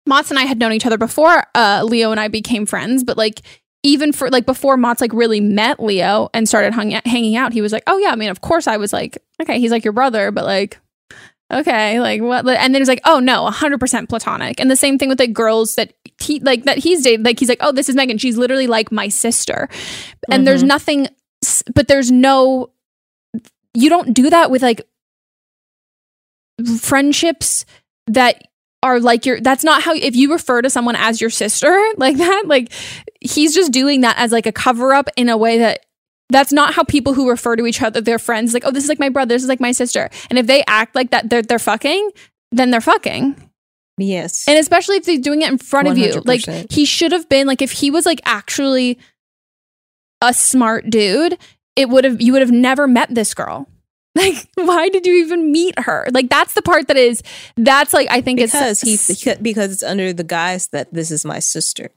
[0.07, 3.17] Mott's and I had known each other before uh, Leo and I became friends, but
[3.17, 3.41] like
[3.86, 7.62] even for like before Mott's like really met Leo and started hung, hanging out, he
[7.62, 9.93] was like, oh yeah, I mean, of course I was like, okay, he's like your
[9.93, 10.80] brother, but like,
[11.54, 12.48] okay, like what?
[12.48, 14.60] And then he's like, oh no, 100% platonic.
[14.60, 17.50] And the same thing with like girls that he like that he's dated like he's
[17.50, 19.67] like oh this is Megan she's literally like my sister
[20.32, 20.67] and there's Mhm.
[20.67, 21.08] nothing
[21.76, 22.69] but there's no
[23.74, 24.82] you don't do that with like
[26.80, 27.65] friendships
[28.08, 28.48] that
[28.82, 32.15] are like your that's not how if you refer to someone as your sister like
[32.17, 32.71] that like
[33.25, 35.85] he's just doing that as like a cover up in a way that
[36.29, 38.89] that's not how people who refer to each other their friends like oh this is
[38.89, 40.09] like my brother this is like my sister.
[40.29, 42.11] And if they act like that they're they're fucking
[42.51, 43.49] then they're fucking.
[43.97, 44.45] Yes.
[44.47, 47.47] and especially if they're doing it in front of you like he should have been
[47.47, 48.99] like if he was like actually
[50.21, 51.38] a smart dude
[51.77, 53.67] it would have you would have never met this girl.
[54.17, 56.07] Like why did you even meet her?
[56.13, 57.21] Like that's the part that is
[57.57, 61.25] that's like i think because it's he because it's under the guise that this is
[61.25, 61.89] my sister.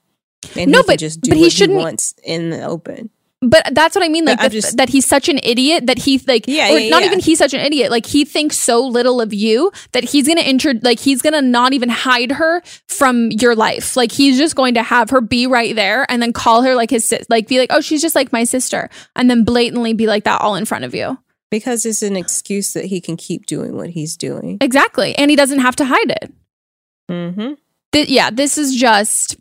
[0.57, 3.11] And No, he but- just do but he shouldn't- wants in the open.
[3.41, 6.21] But that's what I mean, like the- just- that he's such an idiot that he
[6.27, 7.07] like, Yeah, or yeah, not yeah.
[7.07, 7.89] even he's such an idiot.
[7.93, 11.73] Like he thinks so little of you that he's gonna intro, like he's gonna not
[11.73, 13.97] even hide her from your life.
[13.97, 16.91] Like he's just going to have her be right there and then call her like
[16.91, 20.09] his sis, like be like, oh, she's just like my sister, and then blatantly be
[20.09, 21.17] like that all in front of you.
[21.49, 24.59] Because it's an excuse that he can keep doing what he's doing.
[24.61, 26.33] Exactly, and he doesn't have to hide it.
[27.09, 27.53] Mm-hmm.
[27.93, 29.37] Th- yeah, this is just.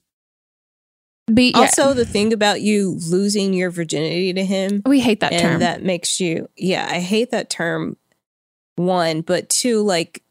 [1.34, 1.62] Be yeah.
[1.62, 5.60] Also, the thing about you losing your virginity to him, we hate that and term.
[5.60, 7.98] that makes you, yeah, I hate that term.
[8.78, 10.24] One, but two, like,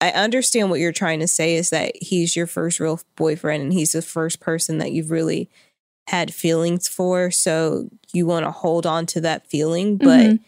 [0.00, 3.72] I understand what you're trying to say is that he's your first real boyfriend and
[3.72, 5.50] he's the first person that you've really
[6.06, 7.30] had feelings for.
[7.30, 10.40] So you want to hold on to that feeling, but Mhm.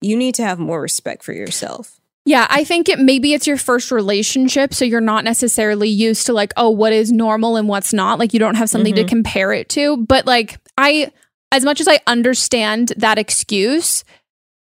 [0.00, 1.99] you need to have more respect for yourself.
[2.26, 6.32] Yeah, I think it maybe it's your first relationship, so you're not necessarily used to
[6.32, 8.18] like, oh, what is normal and what's not.
[8.18, 9.08] Like you don't have something to Mhm.
[9.08, 9.96] compare it to.
[9.96, 11.10] But like I
[11.52, 14.04] as much as I understand that excuse,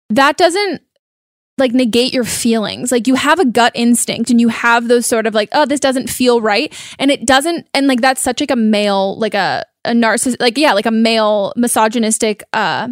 [0.08, 0.80] that doesn't
[1.58, 2.90] like negate your feelings.
[2.90, 5.80] Like you have a gut instinct and you have those sort of like, oh, this
[5.80, 6.72] doesn't feel right.
[6.98, 10.56] And it doesn't and like that's such like a male, like a a narcissist like
[10.56, 12.88] yeah, like a male misogynistic uh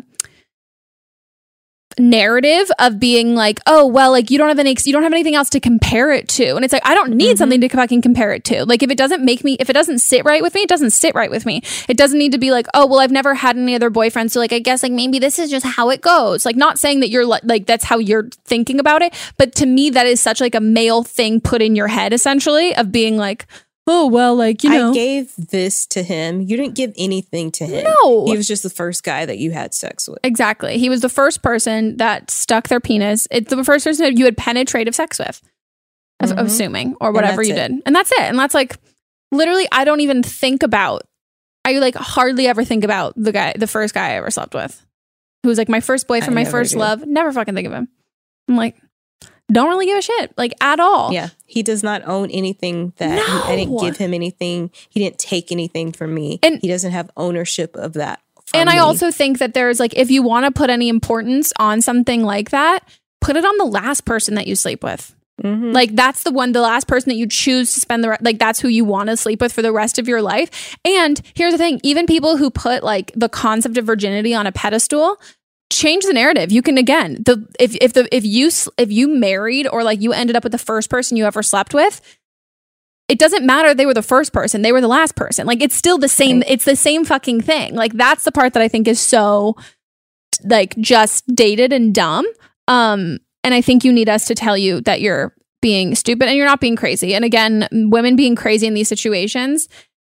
[1.98, 5.34] narrative of being like, oh well, like you don't have any, you don't have anything
[5.34, 7.38] else to compare it to, and it's like I don't need Mhm.
[7.38, 8.64] something to fucking compare it to.
[8.64, 10.90] Like if it doesn't make me, if it doesn't sit right with me, it doesn't
[10.90, 11.62] sit right with me.
[11.88, 14.40] It doesn't need to be like, oh well, I've never had any other boyfriend, so
[14.40, 16.44] like I guess like maybe this is just how it goes.
[16.46, 19.90] Like not saying that you're like that's how you're thinking about it, but to me
[19.90, 23.46] that is such like a male thing put in your head essentially of being like,
[23.88, 26.40] oh well, like you know, I gave this to him.
[26.40, 27.84] You didn't give anything to him.
[28.02, 28.26] No.
[28.26, 30.18] He was just the first guy that you had sex with.
[30.22, 30.78] Exactly.
[30.78, 33.26] He was the first person that stuck their penis.
[33.30, 35.40] It's the first person that you had penetrative sex with,
[36.22, 36.38] Mhm.
[36.38, 37.56] assuming, or whatever you it.
[37.68, 37.82] did.
[37.86, 38.20] And that's it.
[38.20, 38.76] And that's like
[39.32, 41.02] literally, I don't even think about,
[41.64, 44.84] I like hardly ever think about the guy, the first guy I ever slept with,
[45.42, 46.78] who was like my first boyfriend, my first do.
[46.78, 47.06] love.
[47.06, 47.88] Never fucking think of him.
[48.48, 48.76] I'm like,
[49.50, 51.12] don't really give a shit, like at all.
[51.12, 51.28] Yeah.
[51.46, 54.70] He does not own anything that I didn't give him anything.
[54.90, 56.38] He didn't take anything from me.
[56.42, 58.20] And- he doesn't have ownership of that.
[58.54, 61.80] and I also think that there's like, if you want to put any importance on
[61.82, 62.86] something like that,
[63.20, 65.14] put it on the last person that you sleep with.
[65.42, 65.72] Mhm.
[65.72, 68.38] Like that's the one, the last person that you choose to spend the re- like
[68.40, 70.76] that's who you want to sleep with for the rest of your life.
[70.84, 74.52] And here's the thing: even people who put like the concept of virginity on a
[74.52, 75.20] pedestal,
[75.70, 76.50] change the narrative.
[76.50, 80.12] You can again the if if the if you if you married or like you
[80.12, 82.00] ended up with the first person you ever slept with.
[83.08, 85.46] It doesn't matter they were the first person, they were the last person.
[85.46, 87.74] Like it's still the same, it's the same fucking thing.
[87.74, 89.56] Like that's the part that I think is so
[90.44, 92.26] like just dated and dumb.
[92.66, 96.36] Um, and I think you need us to tell you that you're being stupid and
[96.36, 97.14] you're not being crazy.
[97.14, 99.68] And again, women being crazy in these situations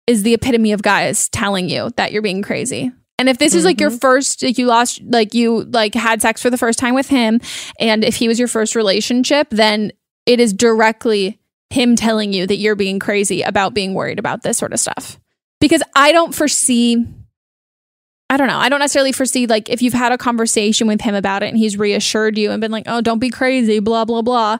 [0.06, 2.92] is the epitome of guys telling you that you're being crazy.
[3.18, 3.98] And if this is like your mm-hmm.
[3.98, 7.40] first, like you lost, like you like had sex for the first time with him,
[7.80, 9.92] and if he was your first relationship, then
[10.26, 14.58] it is directly him telling you that you're being crazy about being worried about this
[14.58, 15.18] sort of stuff.
[15.60, 17.06] Because I don't foresee
[18.28, 18.58] I don't know.
[18.58, 21.56] I don't necessarily foresee like if you've had a conversation with him about it and
[21.56, 24.58] he's reassured you and been like, "Oh, don't be crazy," blah blah blah.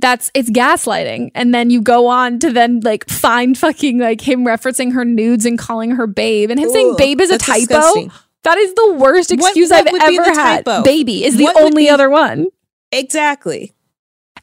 [0.00, 1.30] That's it's gaslighting.
[1.34, 5.46] And then you go on to then like find fucking like him referencing her nudes
[5.46, 7.58] and calling her babe and him saying babe is a typo.
[7.60, 8.10] disgusting.
[8.44, 10.64] That is the worst excuse what I've ever had.
[10.66, 10.82] typo?
[10.84, 12.46] Baby is the What only be- other one.
[12.92, 13.72] Exactly.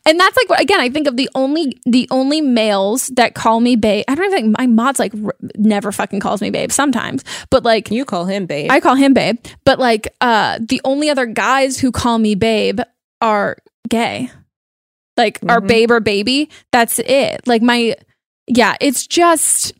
[0.05, 3.75] And that's like again I think of the only the only males that call me
[3.77, 4.03] babe.
[4.07, 7.63] I don't even think my mod's like r- never fucking calls me babe sometimes, but
[7.63, 8.69] like You call him babe.
[8.71, 12.81] I call him babe, but like uh the only other guys who call me babe
[13.21, 13.57] are
[13.87, 14.29] gay.
[15.17, 15.67] Like are Mhm.
[15.67, 16.49] babe or baby.
[16.71, 17.41] That's it.
[17.47, 17.95] Like my
[18.47, 19.73] yeah, it's just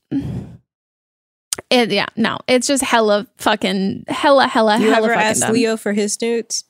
[1.70, 2.40] it yeah, no.
[2.48, 5.54] It's just hella fucking hella hella you hella ever fucking asked dumb.
[5.54, 6.64] Leo for his nudes?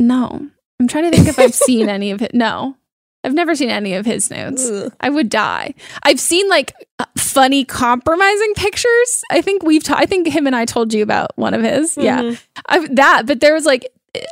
[0.00, 0.48] No.
[0.80, 2.34] I'm trying to think if I've seen any of it.
[2.34, 2.76] No.
[3.24, 4.68] I've never seen any of his nudes.
[4.68, 4.92] Ugh.
[5.00, 5.74] I would die.
[6.02, 9.22] I've seen like uh, funny compromising pictures.
[9.30, 9.84] I think we've.
[9.84, 11.96] ta- I think him and I told you about one of his.
[11.96, 12.42] Yeah, Mhm.
[12.68, 13.26] I, that.
[13.26, 13.86] But there was like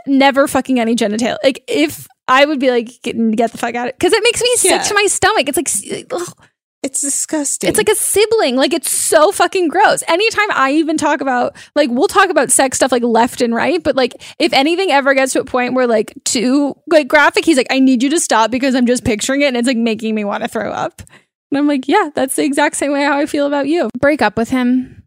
[0.09, 1.38] never fucking any genital.
[1.45, 4.22] Like if I would be like get, get the fuck out of it because it
[4.24, 4.82] makes me sick Yeah.
[4.82, 5.48] to my stomach.
[5.48, 5.56] It's
[5.90, 6.34] like ugh.
[6.82, 7.68] It's disgusting.
[7.68, 8.56] It's like a sibling.
[8.56, 10.02] Like it's so fucking gross.
[10.08, 13.82] Anytime I even talk about like we'll talk about sex stuff like left and right,
[13.82, 17.58] but like if anything ever gets to a point where like too like graphic, he's
[17.58, 20.14] like, I need you to stop because I'm just picturing it and it's like making
[20.14, 21.02] me want to throw up.
[21.50, 23.90] And I'm like, yeah, that's the exact same way how I feel about you.
[23.98, 25.02] Break up with him.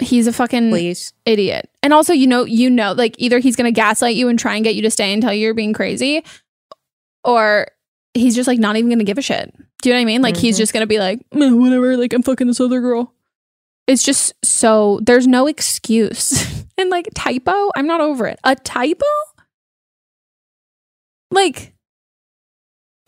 [0.00, 1.12] He's a fucking please.
[1.24, 1.70] idiot.
[1.84, 4.64] And also, you know, you know, like either he's gonna gaslight you and try and
[4.64, 6.24] get you to stay and tell you you're being crazy,
[7.24, 7.66] or
[8.14, 9.54] he's just like not even gonna give a shit.
[9.82, 10.22] Do you know what I mean?
[10.22, 10.58] Like he's Mhm.
[10.58, 13.12] just gonna be like, "Meh, whatever, like I'm fucking this other girl.
[13.86, 16.64] It's just so there's no excuse.
[16.78, 18.38] and like typo, I'm not over it.
[18.44, 19.04] A typo?
[21.30, 21.72] Like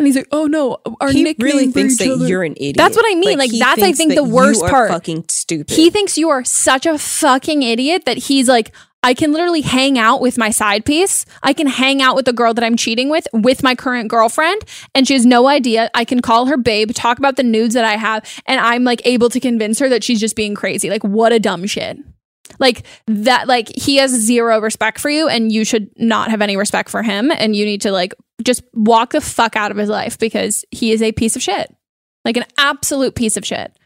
[0.00, 2.76] and he's like, oh no, our he nickname really thinks that other." you're an idiot.
[2.76, 3.38] That's what I mean.
[3.38, 4.90] Like, he that's, I think, that the worst part.
[4.90, 5.70] Fucking stupid.
[5.74, 8.74] He thinks you are such a fucking idiot that he's like,
[9.04, 11.26] I can literally hang out with my side piece.
[11.42, 14.64] I can hang out with the girl that I'm cheating with, with my current girlfriend,
[14.94, 15.90] and she has no idea.
[15.94, 19.02] I can call her babe, talk about the nudes that I have, and I'm like
[19.04, 20.88] able to convince her that she's just being crazy.
[20.88, 21.98] Like, what a dumb shit.
[22.58, 26.56] Like that, like he has zero respect for you, and you should not have any
[26.56, 27.30] respect for him.
[27.30, 30.92] And you need to like just walk the fuck out of his life because he
[30.92, 31.74] is a piece of shit.
[32.24, 33.76] Like an absolute piece of shit.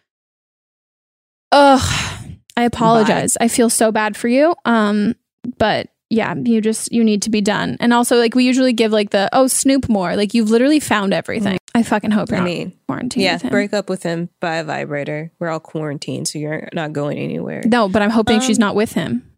[1.50, 2.17] Ugh.
[2.58, 3.36] I apologize.
[3.40, 4.54] I feel so bad for you.
[4.64, 5.14] Um,
[5.58, 7.76] but yeah, you just you need to be done.
[7.80, 10.16] And also, like we usually give like the oh snoop more.
[10.16, 11.58] Like you've literally found everything.
[11.74, 13.22] I fucking hope you're I not mean, quarantined.
[13.22, 15.30] yeah, break up with him by a vibrator.
[15.38, 17.62] We're all quarantined, so you're not going anywhere.
[17.64, 19.30] No, but I'm hoping she's Um, not with him.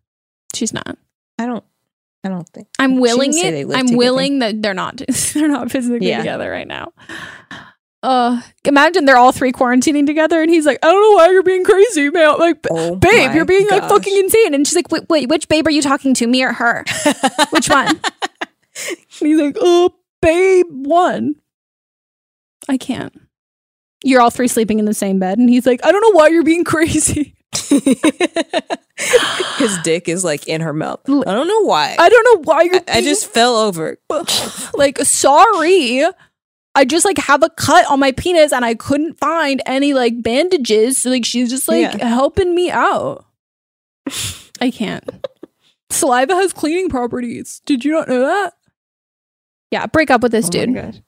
[0.54, 0.96] She's not.
[1.38, 1.64] I don't.
[2.24, 2.68] I don't think.
[2.78, 3.76] I'm willing didn't say they it.
[3.76, 3.96] I'm together.
[3.98, 4.96] willing that they're not.
[5.34, 6.18] They're not physically Yeah.
[6.18, 6.92] together right now.
[8.02, 11.42] Uh, imagine they're all three quarantining together, and he's like, "I don't know why you're
[11.42, 12.38] being crazy, man.
[12.38, 15.66] Like, Oh babe, you're being like fucking insane." And she's like, "Wait, wait, which babe
[15.66, 16.26] are you talking to?
[16.26, 16.84] Me or her?
[17.50, 17.98] Which one?" and
[19.18, 21.34] he's like, "Oh, babe, one."
[22.68, 23.12] I can't.
[24.02, 26.28] You're all three sleeping in the same bed, and he's like, "I don't know why
[26.28, 27.34] you're being crazy.
[29.58, 31.00] His dick is like in her mouth.
[31.06, 31.96] I don't know why.
[31.98, 33.98] I don't know why you're." I, I just fell over.
[34.74, 36.04] like sorry
[36.74, 40.22] i just like have a cut on my penis and i couldn't find any like
[40.22, 40.98] bandages.
[40.98, 42.06] So like she's just like Yeah.
[42.08, 43.26] helping me out.
[44.60, 45.08] I can't.
[45.90, 47.60] Saliva has cleaning properties.
[47.66, 48.54] Did you not know that?
[49.70, 51.02] Yeah break up with this Oh dude.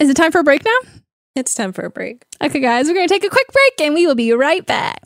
[0.00, 0.78] Is it time for a break now?
[1.36, 2.24] It's time for a break.
[2.42, 5.02] okay guys we're gonna take a quick break and we will be right back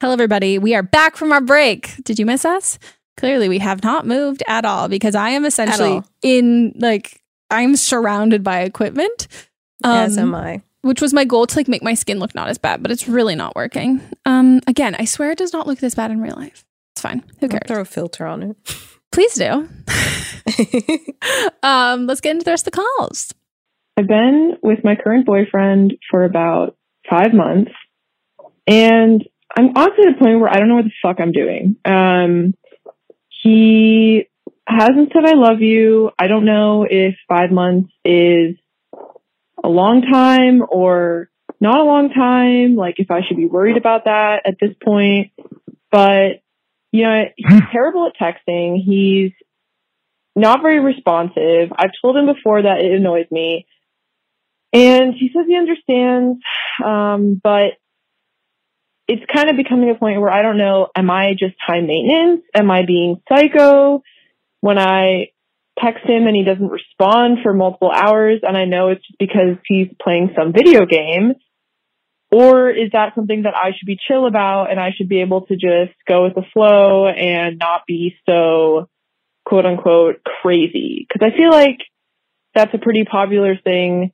[0.00, 0.58] Hello, everybody.
[0.58, 1.94] We are back from our break.
[2.04, 2.78] Did you miss us?
[3.16, 7.20] Clearly, we have not moved at all because I am essentially in like
[7.50, 9.28] I'm surrounded by equipment.
[9.84, 10.62] As Um, am I.
[10.82, 13.08] which was my goal to like make my skin look not as bad, but it's
[13.08, 14.00] really not working.
[14.24, 16.64] Um, again, I swear it does not look this bad in real life.
[16.94, 17.22] It's fine.
[17.40, 17.62] Who I'll cares?
[17.66, 18.56] throw a filter on it.
[19.12, 19.68] Please do.
[21.62, 23.34] um, let's get into the rest of the calls.
[23.98, 26.76] I've been with my current boyfriend for about
[27.08, 27.72] five months,
[28.66, 29.26] and
[29.56, 31.76] I'm honestly at a point where I don't know what the fuck I'm doing.
[31.84, 32.54] Um,
[33.42, 34.28] he
[34.66, 36.10] hasn't said I love you.
[36.18, 38.56] I don't know if five months is
[39.62, 41.30] a long time or
[41.60, 42.76] not a long time.
[42.76, 45.32] Like if I should be worried about that at this point.
[45.90, 46.42] But
[46.92, 48.82] you know, he's terrible at texting.
[48.84, 49.32] He's
[50.36, 51.72] not very responsive.
[51.76, 53.66] I've told him before that it annoys me.
[54.72, 56.38] And he says he understands,
[56.84, 57.72] um, but
[59.10, 62.42] it's kind of becoming a point where I don't know, am I just high maintenance?
[62.54, 64.04] Am I being psycho
[64.60, 65.30] when I
[65.80, 69.56] text him and he doesn't respond for multiple hours and I know it's just because
[69.66, 71.32] he's playing some video game?
[72.30, 75.40] Or is that something that I should be chill about and I should be able
[75.46, 78.88] to just go with the flow and not be so
[79.44, 81.04] quote unquote crazy?
[81.08, 81.78] Because I feel like
[82.54, 84.12] that's a pretty popular thing,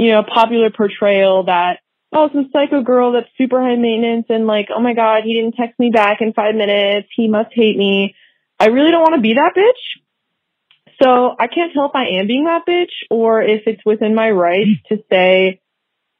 [0.00, 1.78] you know, popular portrayal that,
[2.16, 5.54] oh, some psycho girl that's super high maintenance and like, oh my God, he didn't
[5.54, 7.08] text me back in five minutes.
[7.14, 8.14] He must hate me.
[8.58, 11.02] I really don't want to be that bitch.
[11.02, 14.30] So I can't tell if I am being that bitch or if it's within my
[14.30, 15.60] rights to say,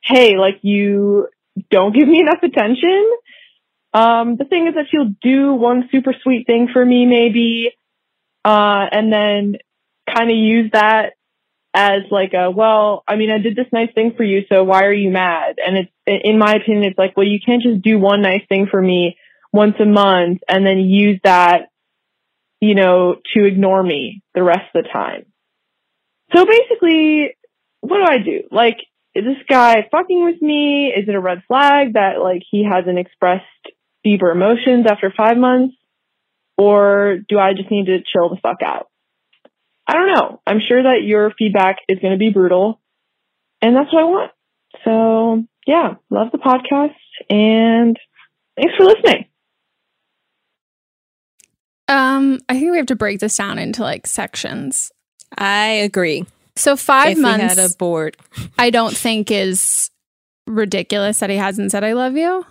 [0.02, 1.28] hey, like you
[1.70, 3.10] don't give me enough attention.
[3.94, 7.72] Um, the thing is that she'll do one super sweet thing for me, maybe,
[8.44, 9.56] uh, and then
[10.14, 11.14] kind of use that
[11.76, 14.84] as like a, well, I mean, I did this nice thing for you, so why
[14.84, 15.56] are you mad?
[15.64, 18.66] And it's, in my opinion, it's like, well, you can't just do one nice thing
[18.70, 19.18] for me
[19.52, 21.68] once a month and then use that,
[22.60, 25.26] you know, to ignore me the rest of the time.
[26.34, 27.36] So basically,
[27.80, 28.44] what do I do?
[28.50, 28.78] Like,
[29.14, 30.86] is this guy fucking with me?
[30.96, 33.44] Is it a red flag that like he hasn't expressed
[34.02, 35.74] deeper emotions after five months?
[36.56, 38.88] Or do I just need to chill the fuck out?
[39.86, 40.40] I don't know.
[40.46, 42.80] I'm sure that your feedback is going to be brutal
[43.62, 44.32] and that's what I want.
[44.84, 46.94] So yeah, love the podcast
[47.30, 47.98] and
[48.56, 49.26] thanks for listening.
[51.88, 54.90] Um, I think we have to break this down into like sections.
[55.36, 56.26] I agree.
[56.56, 57.42] So five if months.
[57.42, 58.16] we had a board,
[58.58, 59.90] I don't think is
[60.46, 62.44] ridiculous that he hasn't said I love you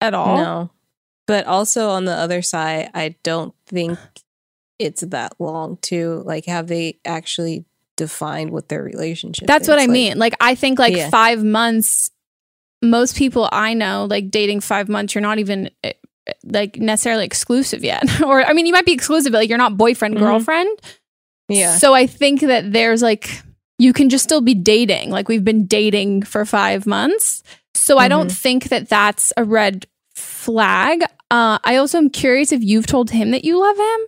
[0.00, 0.36] at all.
[0.36, 0.70] no.
[1.26, 3.96] But also on the other side, I don't think
[4.84, 6.22] it's that long too.
[6.24, 7.64] Like, have they actually
[7.96, 9.46] defined what their relationship?
[9.46, 9.68] That's is?
[9.68, 10.18] what I Like, mean.
[10.18, 11.10] Like I think like Yeah.
[11.10, 12.10] 5 months
[12.84, 15.92] most people I know like dating 5 months you're not even eh,
[16.44, 18.02] like necessarily exclusive yet.
[18.22, 20.20] or I mean you might be exclusive but like you're not boyfriend Mhm.
[20.20, 20.78] girlfriend.
[21.48, 21.76] Yeah.
[21.76, 23.42] So I think that there's like
[23.78, 25.10] you can just still be dating.
[25.10, 27.42] Like we've been dating for 5 months.
[27.74, 28.36] So I don't Mhm.
[28.36, 31.02] think that that's a red flag.
[31.30, 34.00] Uh I also am curious if you've told him that you love him.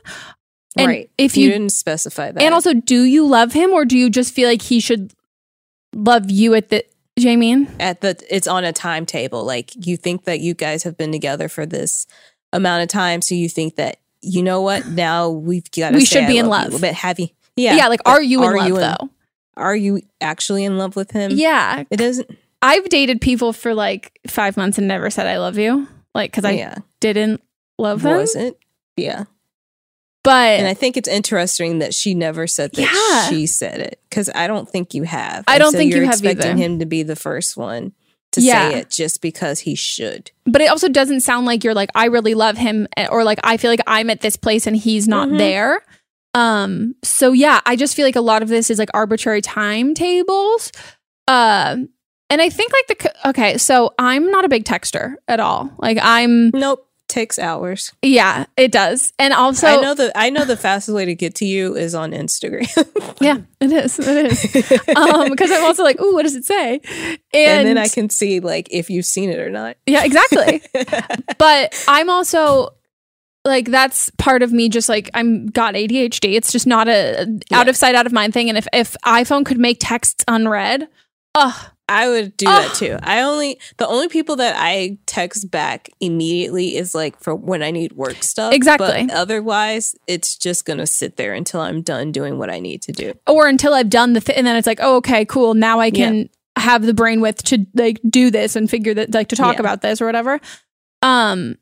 [0.76, 1.10] And right.
[1.18, 4.10] if you you didn't specify that, and also, do you love him or do you
[4.10, 5.12] just feel like he should
[5.94, 6.84] love you at the
[7.18, 7.68] Jamie?
[7.78, 9.44] at the it's on a timetable.
[9.44, 12.06] Like you think that you guys have been together for this
[12.52, 15.94] amount of time, so you think that you know what now we've got.
[15.94, 16.72] We should be in love.
[16.72, 17.28] You, but have you?
[17.56, 19.10] Yeah, Yeah, like are you in love you though?
[19.56, 21.32] Are you actually in love with him?
[21.34, 21.84] Yeah.
[21.90, 22.30] It doesn't.
[22.62, 25.86] I've dated people for like five months and never said I love you.
[26.14, 27.42] Like, cause I yeah, didn't
[27.78, 28.16] love them.
[28.16, 28.56] wasn't.
[28.96, 29.24] Yeah,
[30.24, 33.28] But and I think it's interesting that she never said that Yeah.
[33.28, 35.44] she said it because I don't think you have.
[35.46, 36.56] I don't so think you you're have expecting either.
[36.62, 37.92] him to be the first one
[38.32, 38.70] to Yeah.
[38.70, 40.32] say it just because he should.
[40.46, 43.38] but it also doesn't sound like you're like, I really love him eh, or like
[43.44, 45.38] I feel like I'm at this place and he's not Mhm.
[45.38, 45.82] there.
[46.34, 50.72] Um, so yeah, I just feel like a lot of this is like arbitrary timetables.
[51.28, 51.88] Um,
[52.30, 55.70] and I think like the okay, so I'm not a big texter at all.
[55.78, 56.83] Like I'm Nope,
[57.14, 57.92] takes hours.
[58.02, 59.12] yeah, it does.
[59.18, 61.94] And also I know the I know the fastest way to get to you is
[61.94, 62.66] on Instagram.
[63.20, 63.98] Yeah, it is.
[64.00, 64.96] It is.
[64.96, 66.80] um, because I'm also like, ooh, what does it say?
[66.84, 69.76] And, and then I can see like if you've seen it or not.
[69.86, 70.60] yeah, exactly.
[71.38, 72.70] but I'm also
[73.44, 76.34] like that's part of me just like I'm got ADHD.
[76.34, 77.70] It's just not a out Yeah.
[77.70, 78.48] of sight, out of mind thing.
[78.48, 80.88] And if if iPhone could make texts unread,
[81.34, 82.50] ugh, I would do Oh.
[82.50, 82.96] that too.
[83.02, 87.70] I only the only people that I text back immediately is like for when I
[87.70, 88.54] need work stuff.
[88.54, 89.06] Exactly.
[89.06, 92.92] But otherwise, it's just gonna sit there until I'm done doing what I need to
[92.92, 93.12] do.
[93.26, 95.52] or until I've done the thing, and then it's like, oh, okay, cool.
[95.54, 99.28] Now I can have the brain width to like do this and figure that like
[99.28, 99.60] to talk Yeah.
[99.60, 100.40] about this or whatever.
[101.02, 101.56] Um,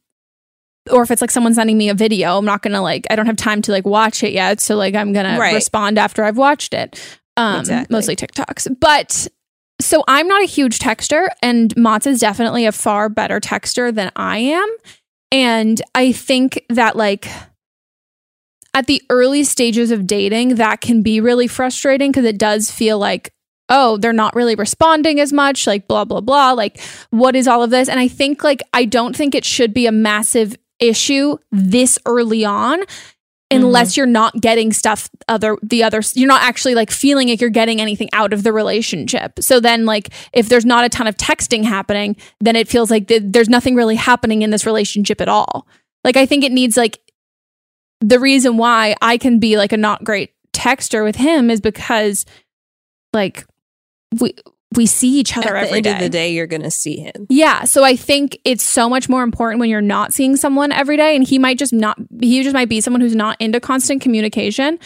[0.90, 3.26] or if it's like someone sending me a video, I'm not gonna like I don't
[3.26, 5.54] have time to like watch it yet, so like I'm gonna Right.
[5.54, 7.00] respond after I've watched it.
[7.36, 7.92] Um, Exactly.
[7.92, 9.26] mostly TikToks, but.
[9.80, 14.12] So I'm not a huge texter, and Mats is definitely a far better texter than
[14.14, 14.68] I am.
[15.32, 17.28] And I think that like
[18.74, 22.98] at the early stages of dating, that can be really frustrating because it does feel
[22.98, 23.32] like,
[23.68, 26.52] oh, they're not really responding as much, like blah, blah, blah.
[26.52, 27.88] Like, what is all of this?
[27.88, 32.44] And I think, like, I don't think it should be a massive issue this early
[32.44, 32.80] on
[33.52, 34.00] unless mm-hmm.
[34.00, 37.80] you're not getting stuff other the other you're not actually like feeling like you're getting
[37.80, 39.38] anything out of the relationship.
[39.40, 43.08] So then like if there's not a ton of texting happening then it feels like
[43.08, 45.66] th- there's nothing really happening in this relationship at all.
[46.04, 46.98] Like i think it needs like
[48.00, 52.26] the reason why i can be like a not great texter with him is because
[53.12, 53.46] like
[54.20, 54.34] we
[54.76, 55.92] we see each other At the end day.
[55.92, 57.26] of the day, you're gonna see him.
[57.28, 57.64] Yeah.
[57.64, 61.14] So I think it's so much more important when you're not seeing someone every day
[61.16, 64.78] and he might just not, he just might be someone who's not into constant communication.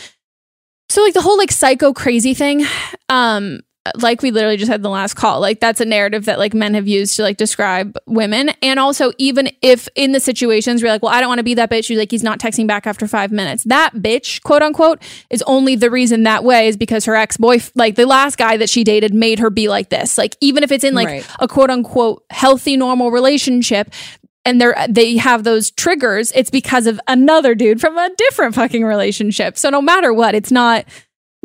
[0.89, 2.64] So like the whole like psycho crazy thing,
[3.09, 3.61] um,
[3.97, 6.55] like we literally just had in the last call, like that's a narrative that like
[6.55, 8.51] men have used to like describe women.
[8.62, 11.45] And also, even if in the situations where you're like, well, I don't want to
[11.45, 13.64] be that bitch, you're like, he's not texting back after five minutes.
[13.64, 17.59] That bitch, quote unquote, is only the reason that way is because her ex boy,
[17.74, 20.18] like the last guy that she dated, made her be like this.
[20.18, 21.26] Like, even if it's in like Right.
[21.41, 23.93] a quote unquote healthy, normal relationship,
[24.45, 28.84] and they're they have those triggers, it's because of another dude from a different fucking
[28.84, 29.59] relationship.
[29.59, 30.84] So no matter what, it's not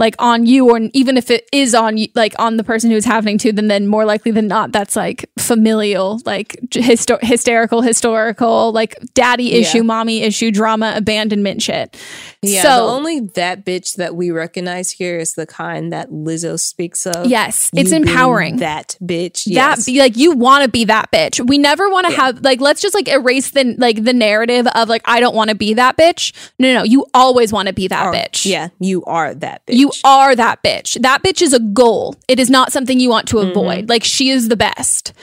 [0.02, 3.06] like on you or even if it is on you like on the person who's
[3.06, 8.72] happening to then then more likely than not that's like familial like hysto- hysterical historical
[8.74, 9.84] like daddy issue Yeah.
[9.84, 11.96] mommy issue drama abandonment shit
[12.42, 16.60] Yeah, so the only that bitch that we recognize here is the kind that Lizzo
[16.60, 17.28] speaks of.
[17.28, 19.44] yes it's You being empowering That bitch.
[19.46, 19.86] that Yes.
[19.86, 22.82] be like you want to be that bitch we never want to have like let's
[22.82, 25.96] just like erase the like the narrative of like i don't want to be that
[25.98, 29.34] bitch no no, no you always want to be that Or- bitch Yeah, you are
[29.36, 29.76] that bitch.
[29.78, 31.02] You are that bitch.
[31.02, 32.16] That bitch is a goal.
[32.28, 33.52] It is not something you want to Mm-hmm.
[33.52, 33.90] avoid.
[33.90, 35.14] Like she is the best.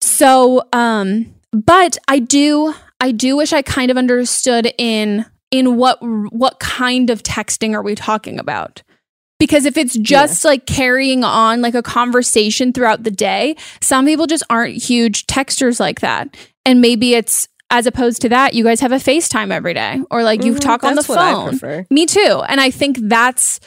[0.00, 5.98] So, um, but I do, I do wish I kind of understood in in what
[6.02, 8.82] what kind of texting are we talking about?
[9.40, 14.26] Because if it's just like carrying on like a conversation throughout the day, some people
[14.26, 16.36] just aren't huge texters like that.
[16.66, 20.22] And maybe it's as opposed to that, you guys have a FaceTime every day or
[20.24, 21.86] like you Mhm, talk on the that's what I phone.
[21.90, 22.42] Me too.
[22.48, 23.60] And I think that's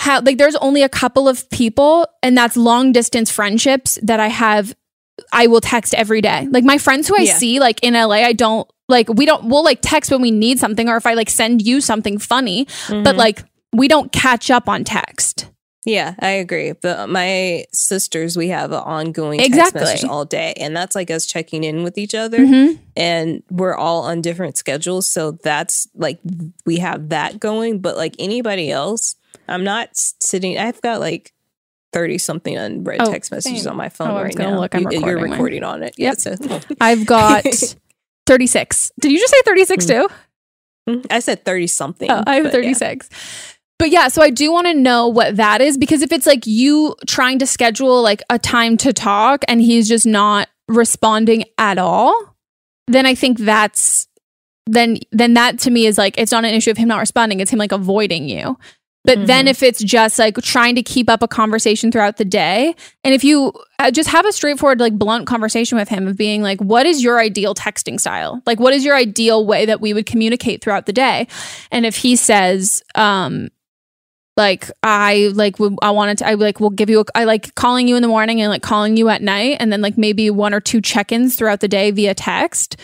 [0.00, 4.28] how like there's only a couple of people and that's long distance friendships that I
[4.28, 4.74] have
[5.32, 6.48] I will text every day.
[6.50, 7.34] Like my friends who I Yeah.
[7.34, 10.58] see like in LA, I don't like we don't we'll like text when we need
[10.58, 13.02] something or if I like send you something funny, Mm-hmm.
[13.02, 13.44] but like
[13.74, 15.46] we don't catch up on text.
[15.86, 16.72] Yeah, I agree.
[16.72, 19.80] But my sisters, we have an ongoing text Exactly.
[19.82, 22.38] message all day, and that's like us checking in with each other.
[22.38, 22.78] Mhm.
[22.96, 26.18] And we're all on different schedules, so that's like
[26.66, 27.78] we have that going.
[27.80, 29.14] But like anybody else,
[29.48, 30.58] I'm not sitting.
[30.58, 31.32] I've got like
[31.92, 33.72] thirty something unread Oh, text messages same.
[33.72, 34.58] on my oh, phone Oh, right now.
[34.58, 34.74] look.
[34.74, 35.70] I'm You- You're recording mine.
[35.70, 35.94] on it.
[35.98, 36.16] Yep.
[36.24, 37.44] Yeah, so- I've got
[38.26, 38.92] 36.
[39.00, 39.88] Did you just say 36 mm.
[39.88, 40.08] too?
[40.88, 41.06] Mm-hmm.
[41.10, 42.10] I said thirty something.
[42.10, 42.72] Oh, I have but yeah.
[42.74, 43.08] 36.
[43.78, 46.46] But yeah, so I do want to know what that is because if it's like
[46.46, 51.78] you trying to schedule like a time to talk and he's just not responding at
[51.78, 52.36] all,
[52.88, 54.06] then I think that's
[54.66, 57.40] then then that to me is like it's not an issue of him not responding,
[57.40, 58.58] it's him like avoiding you.
[59.04, 62.74] But then if it's just like trying to keep up a conversation throughout the day,
[63.02, 66.42] and if you uh, just have a straightforward, like blunt conversation with him of being
[66.42, 68.42] like, what is your ideal texting style?
[68.44, 71.28] Like, what is your ideal way that we would communicate throughout the day?
[71.72, 73.48] And if he says, um,
[74.36, 77.54] like I like would I wanted to I like will give you a, I like
[77.54, 80.30] calling you in the morning and like calling you at night and then like maybe
[80.30, 82.76] one or two check-ins throughout the day via text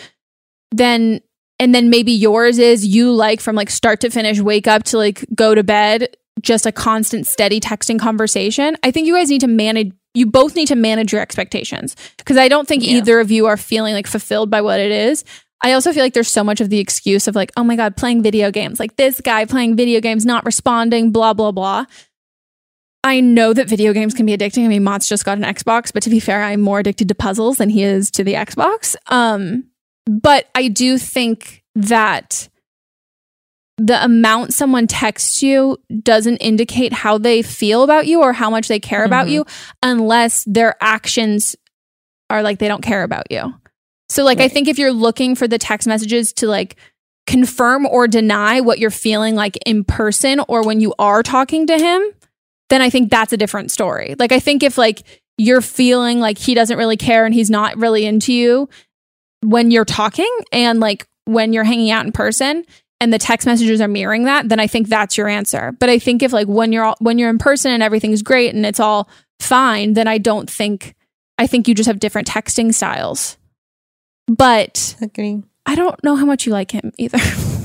[0.71, 1.21] then
[1.59, 4.97] and then maybe yours is you like from like start to finish wake up to
[4.99, 9.41] like go to bed just a constant steady texting conversation i think you guys need
[9.41, 12.99] to manage you both need to manage your expectations because i don't think Yeah.
[12.99, 15.25] either of you are feeling like fulfilled by what it is
[15.63, 17.97] i also feel like there's so much of the excuse of like oh my god
[17.97, 21.85] playing video games like this guy playing video games not responding blah blah blah
[23.05, 24.65] I know that video games can be addicting.
[24.65, 27.15] I mean, Mott's just got an Xbox, but to be fair, I'm more addicted to
[27.15, 28.97] puzzles than he is to the Xbox.
[29.07, 29.63] Um,
[30.07, 32.49] but I do think that
[33.79, 38.69] the amount someone texts you doesn't indicate how they feel about you or how much
[38.69, 39.31] they care about Mhm.
[39.33, 39.47] you
[39.83, 41.57] unless their actions
[42.31, 43.55] are like they don't care about you.
[44.09, 46.77] So like I think if you're looking for the text messages to like
[47.27, 51.77] confirm or deny what you're feeling like in person or when you are talking to
[51.77, 52.03] him,
[52.71, 54.15] then I think that's a different story.
[54.19, 55.03] Like I think if like
[55.37, 58.71] you're feeling like he doesn't really care and he's not really into you
[59.47, 62.65] when you're talking and like when you're hanging out in person
[63.01, 65.73] and the text messages are mirroring that, then I think that's your answer.
[65.79, 68.55] But I think if like when you're all, when you're in person and everything's great
[68.55, 69.09] and it's all
[69.41, 70.95] fine, then I don't think
[71.39, 73.37] I think you just have different texting styles.
[74.27, 74.97] But.
[75.67, 77.19] I don't know how much you like him either.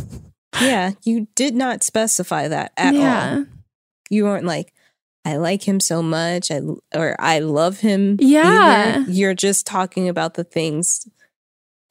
[0.60, 3.36] Yeah, you did not specify that at yeah.
[3.38, 3.46] all.
[4.10, 4.74] You weren't like,
[5.24, 6.60] I like him so much, I
[6.94, 8.18] or I love him.
[8.20, 8.98] Yeah.
[8.98, 9.12] either.
[9.12, 11.08] You're just talking about the things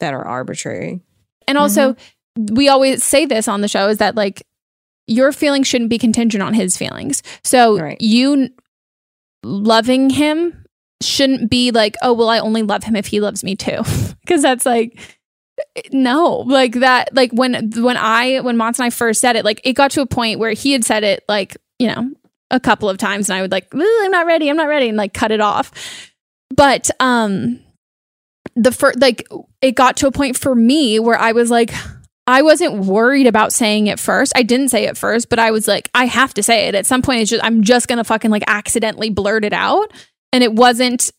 [0.00, 1.00] that are arbitrary.
[1.46, 1.96] And also,
[2.36, 4.46] we always say this on the show is that like
[5.06, 7.22] your feelings shouldn't be contingent on his feelings.
[7.42, 8.00] So Right.
[8.00, 8.50] you
[9.42, 10.64] loving him
[11.02, 13.82] shouldn't be like, oh, well, I only love him if he loves me too.
[14.20, 14.96] Because that's like,
[15.92, 19.60] no, like that, like when, when I, when Mons and I first said it, like
[19.64, 22.12] it got to a point where he had said it like, you know,
[22.52, 24.96] a couple of times and I would like, I'm not ready, I'm not ready, and
[24.96, 25.72] like cut it off.
[26.54, 27.58] But, um,
[28.56, 29.26] the first like
[29.60, 31.72] it got to a point for me where I was like
[32.26, 34.32] I wasn't worried about saying it first.
[34.36, 36.74] I didn't say it first, but I was like I have to say it.
[36.74, 39.92] At some point it's just I'm just to fucking like accidentally blurt it out
[40.32, 41.10] and it wasn't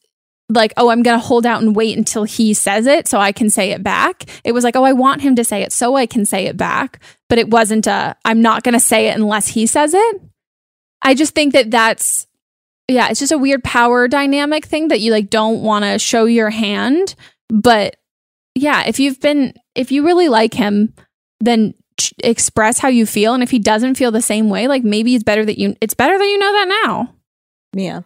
[0.49, 3.49] like oh I'm to hold out and wait until he says it so I can
[3.49, 4.25] say it back.
[4.43, 6.57] It was like oh I want him to say it so I can say it
[6.57, 10.21] back, but it wasn't a I'm not to say it unless he says it.
[11.01, 12.27] I just think that that's
[12.91, 16.25] yeah, it's just a weird power dynamic thing that you like don't want to show
[16.25, 17.15] your hand.
[17.49, 17.95] But
[18.55, 20.93] yeah, if you've been, if you really like him,
[21.39, 24.83] then ch- express how you feel and if he doesn't feel the same way like
[24.83, 27.15] maybe it's better that you it's better that you know that now
[27.73, 28.01] Yeah.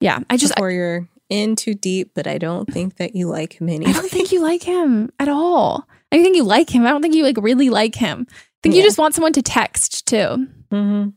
[0.00, 3.60] yeah i just Before you're in too deep, but I don't think that you like
[3.60, 3.92] him I anyway.
[3.92, 5.86] don't think you like him at all.
[6.12, 6.86] I think you like him.
[6.86, 8.26] I don't think you like really like him.
[8.30, 10.46] I think you just want someone to text too.
[10.70, 11.08] hmm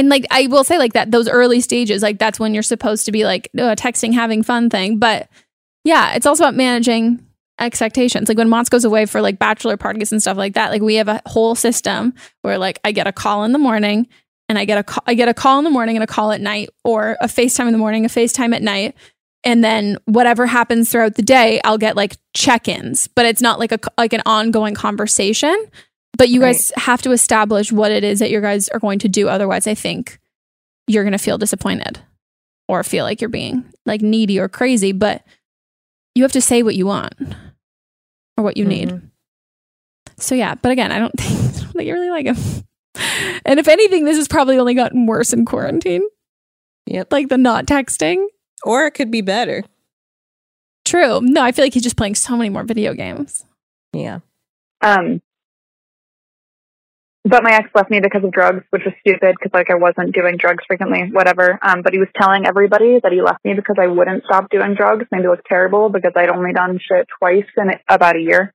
[0.00, 3.04] And like I will say like that those early stages like that's when you're supposed
[3.04, 5.28] to be like uh, texting having fun thing, but
[5.84, 7.22] yeah, it's also about managing
[7.58, 8.26] expectations.
[8.26, 10.94] Like when Mott's goes away for like bachelor parties and stuff like that, like we
[10.94, 14.08] have a whole system where like I get a call in the morning
[14.48, 16.32] and I get a call, I get a call in the morning and a call
[16.32, 18.94] at night or a FaceTime in the morning, a FaceTime at night.
[19.44, 23.72] And then whatever happens throughout the day, I'll get like check-ins, but it's not like
[23.72, 25.66] a like an ongoing conversation.
[26.20, 29.08] But you guys have to establish what it is that you guys are going to
[29.08, 29.30] do.
[29.30, 30.18] Otherwise, I think
[30.86, 31.98] you're going to feel disappointed
[32.68, 34.92] or feel like you're being like needy or crazy.
[34.92, 35.24] But
[36.14, 37.14] you have to say what you want
[38.36, 39.00] or what you need.
[40.18, 42.36] So yeah, but again, I don't think, I don't think you really like him.
[43.46, 46.02] And if anything, this has probably only gotten worse in quarantine.
[46.84, 47.14] Yep.
[47.14, 48.26] Like the not texting.
[48.62, 49.64] Or it could be better.
[50.84, 51.22] True.
[51.22, 53.46] No, I feel like he's just playing so many more video games.
[53.94, 54.18] Yeah.
[54.82, 55.22] Um,
[57.24, 60.14] but my ex left me because of drugs, which was stupid because like I wasn't
[60.14, 61.58] doing drugs frequently, whatever.
[61.62, 64.74] Um, but he was telling everybody that he left me because I wouldn't stop doing
[64.74, 65.04] drugs.
[65.12, 68.54] Maybe me look terrible because I'd only done shit twice in about a year.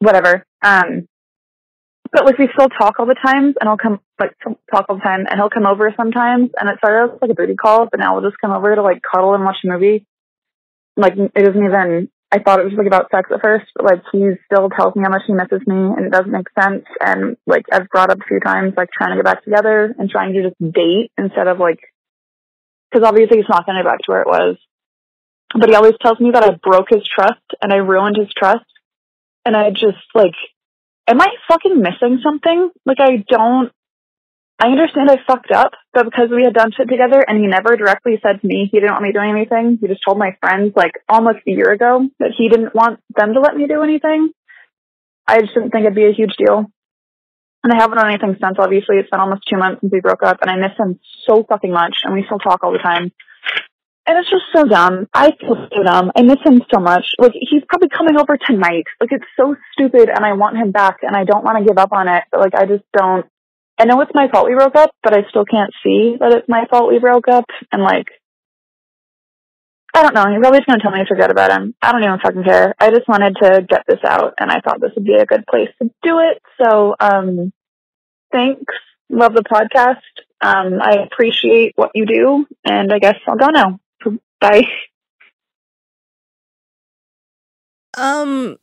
[0.00, 0.44] Whatever.
[0.62, 1.08] Um,
[2.12, 4.32] but like we still talk all the time, and I'll come like
[4.70, 6.50] talk all the time, and he'll come over sometimes.
[6.60, 8.82] And it started as like a booty call, but now we'll just come over to
[8.82, 10.06] like cuddle and watch a movie.
[10.96, 12.10] Like it isn't even.
[12.32, 15.02] I thought it was like about sex at first, but like he still tells me
[15.02, 16.84] how much he misses me, and it doesn't make sense.
[17.00, 20.10] And like I've brought up a few times, like trying to get back together and
[20.10, 21.78] trying to just date instead of like,
[22.90, 24.56] because obviously it's not going to go back to where it was.
[25.54, 28.66] But he always tells me that I broke his trust and I ruined his trust,
[29.44, 30.34] and I just like,
[31.06, 32.70] am I fucking missing something?
[32.84, 33.70] Like I don't.
[34.58, 37.76] I understand I fucked up, but because we had done shit together and he never
[37.76, 40.72] directly said to me he didn't want me doing anything, he just told my friends
[40.74, 44.30] like almost a year ago that he didn't want them to let me do anything.
[45.26, 46.72] I just didn't think it'd be a huge deal.
[47.64, 48.96] And I haven't done anything since, obviously.
[48.96, 51.72] It's been almost two months since we broke up and I miss him so fucking
[51.72, 53.12] much and we still talk all the time.
[54.06, 55.08] And it's just so dumb.
[55.12, 56.12] I feel so dumb.
[56.16, 57.04] I miss him so much.
[57.18, 58.84] Like he's probably coming over tonight.
[59.00, 61.76] Like it's so stupid and I want him back and I don't want to give
[61.76, 62.22] up on it.
[62.30, 63.26] But like I just don't
[63.78, 66.48] I know it's my fault we broke up, but I still can't see that it's
[66.48, 67.44] my fault we broke up.
[67.70, 68.06] And like,
[69.94, 70.24] I don't know.
[70.34, 71.74] He's always going to tell me to forget about him.
[71.82, 72.74] I don't even fucking care.
[72.78, 75.44] I just wanted to get this out, and I thought this would be a good
[75.48, 76.42] place to do it.
[76.62, 77.52] So, um,
[78.32, 78.74] thanks.
[79.10, 80.00] Love the podcast.
[80.40, 83.78] Um, I appreciate what you do, and I guess I'll go now.
[84.40, 84.64] Bye.
[87.96, 88.58] Um,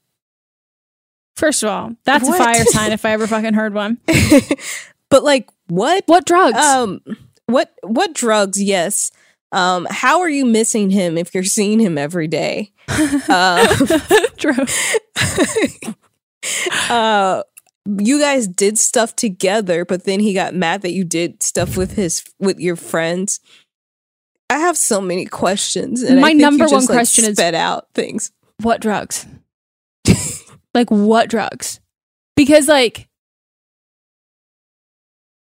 [1.36, 2.40] First of all, that's What?
[2.40, 3.98] a fire sign if I ever fucking heard one.
[5.14, 6.04] but like what?
[6.08, 6.58] What drugs?
[6.58, 7.00] Um,
[7.46, 8.62] what what drugs?
[8.62, 9.12] Yes.
[9.52, 12.72] Um, how are you missing him if you're seeing him every day?
[13.30, 13.76] Uh,
[14.38, 14.66] True.
[16.90, 17.44] uh,
[18.00, 21.94] you guys did stuff together, but then he got mad that you did stuff with
[21.94, 23.40] his with your friends.
[24.50, 27.88] I have so many questions, and I My number one like, question is- sped out
[27.94, 28.32] things.
[28.62, 29.28] What drugs?
[30.74, 31.80] like what drugs?
[32.36, 33.08] Because like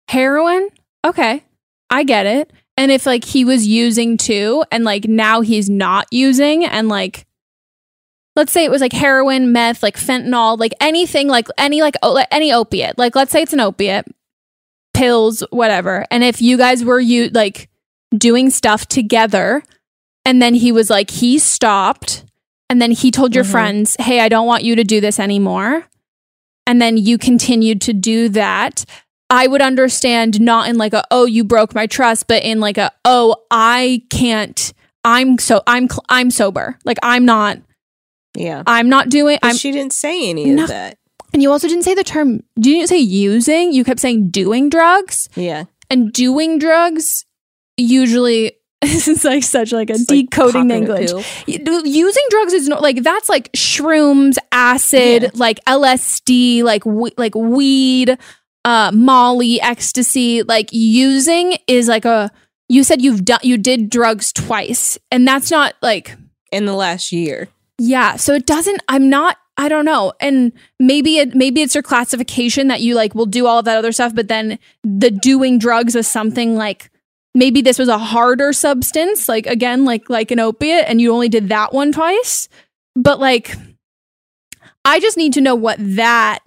[0.07, 0.69] heroin,
[1.05, 1.43] okay,
[1.89, 2.51] I get it.
[2.77, 7.25] And if like he was using too, and like now he's not using, and like
[8.35, 12.23] let's say it was like heroin, meth, like fentanyl, like anything, like any like o-
[12.31, 12.97] any opiate.
[12.97, 14.05] Like let's say it's an opiate,
[14.93, 16.05] pills, whatever.
[16.11, 17.67] And if you guys were you like
[18.15, 19.63] doing stuff together,
[20.23, 22.25] and then he was like he stopped,
[22.69, 23.51] and then he told your Mhm.
[23.51, 25.87] friends, "Hey, I don't want you to do this anymore,"
[26.67, 28.85] and then you continued to do that.
[29.29, 32.77] I would understand not in like a oh you broke my trust, but in like
[32.77, 34.73] a oh I can't.
[35.03, 36.77] I'm so I'm cl- I'm sober.
[36.85, 37.59] Like I'm not.
[38.35, 39.37] Yeah, I'm not doing.
[39.43, 39.55] I'm.
[39.57, 40.63] she didn't say any No.
[40.63, 40.97] of that.
[41.33, 42.41] and you also didn't say the term.
[42.55, 43.73] You didn't say using.
[43.73, 47.25] You kept saying doing drugs, Yeah, and doing drugs
[47.77, 51.11] usually this is like such like a It's decoding a language.
[51.47, 55.29] Using drugs is not like that's like shrooms, acid, Yeah.
[55.33, 58.17] like LSD, like we- like weed,
[58.67, 60.43] uh, Molly, ecstasy.
[60.43, 62.29] Like using is like a.
[62.67, 66.17] You said you've done you did drugs twice, and that's not like
[66.51, 67.47] in the last year.
[67.79, 70.11] yeah, so it doesn't I'm not I don't know.
[70.19, 73.77] And maybe it maybe it's your classification that you like will do all of that
[73.77, 76.91] other stuff, but then the doing drugs is something like
[77.33, 81.29] maybe this was a harder substance, like again, like like an opiate, and you only
[81.29, 82.49] did that one twice.
[82.97, 83.55] But like
[84.83, 86.39] I just need to know what that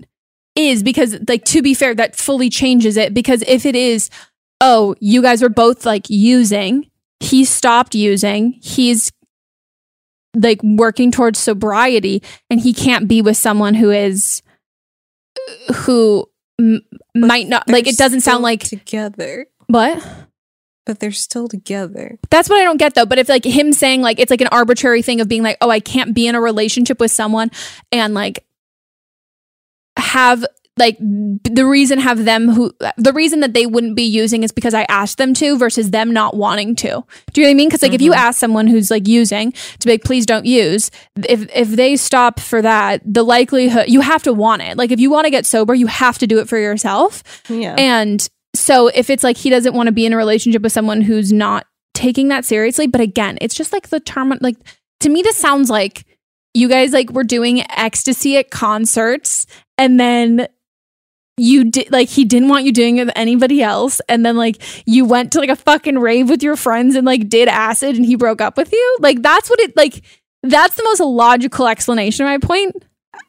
[0.69, 4.11] is because like to be fair that fully changes it because if it is
[4.61, 6.91] oh you guys were both like using
[7.21, 9.11] he stopped using he's
[10.35, 14.43] like working towards sobriety and he can't be with someone who is
[15.75, 16.83] who m-
[17.15, 20.03] might not like it doesn't sound like together, what
[20.87, 22.19] but they're still together.
[22.31, 23.07] That's what I don't get though.
[23.07, 25.71] But if like him saying like it's like an arbitrary thing of being like, oh,
[25.71, 27.51] I can't be in a relationship with someone
[27.93, 28.45] and like
[30.11, 30.45] have
[30.77, 34.75] like the reason have them who the reason that they wouldn't be using is because
[34.75, 37.05] I asked them to versus them not wanting to.
[37.33, 37.69] Do you know what I mean?
[37.69, 38.27] Because like if you mm-hmm.
[38.27, 40.91] ask someone who's like using to be like, please don't use,
[41.29, 44.77] if if they stop for that, the likelihood you have to want it.
[44.77, 47.23] Like if you want to get sober, you have to do it for yourself.
[47.49, 47.77] Yeah.
[47.79, 51.03] And so if it's like he doesn't want to be in a relationship with someone
[51.03, 54.57] who's not taking that seriously, but again, it's just like the term like
[55.01, 56.05] to me this sounds like
[56.55, 59.47] you guys like were doing ecstasy at concerts
[59.79, 60.49] and then
[61.37, 64.61] you did like he didn't want you doing it with anybody else and then like
[64.87, 68.05] you went to like a fucking rave with your friends and like did acid and
[68.05, 70.03] he broke up with you like that's what it like
[70.43, 72.75] that's the most logical explanation of my point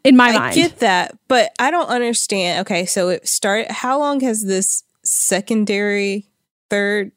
[0.04, 2.62] in my I mind get that, but I don't understand.
[2.62, 3.72] Okay, so it started.
[3.72, 6.28] How long has this secondary,
[6.70, 7.12] third,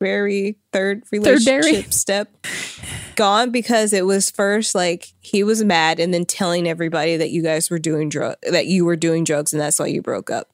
[0.00, 1.92] very third relationship Thirdary.
[1.92, 2.46] step
[3.16, 3.50] gone?
[3.50, 7.70] Because it was first like he was mad, and then telling everybody that you guys
[7.70, 10.50] were doing drug, that you were doing drugs, and that's why you broke up.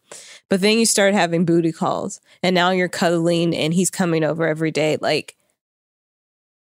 [0.48, 4.46] But then you started having booty calls, and now you're cuddling, and he's coming over
[4.46, 4.98] every day.
[5.00, 5.36] Like,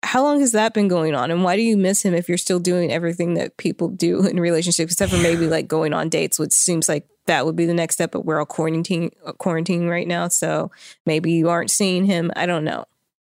[0.02, 1.30] how long has that been going on?
[1.30, 4.38] And why do you miss him if you're still doing everything that people do in
[4.38, 7.74] relationships, except for maybe like going on dates, which seems like that would be the
[7.74, 8.10] next step.
[8.12, 10.70] But we're all quarantine uh, quarantining right now, so
[11.06, 12.30] maybe you aren't seeing him.
[12.36, 12.84] I don't know.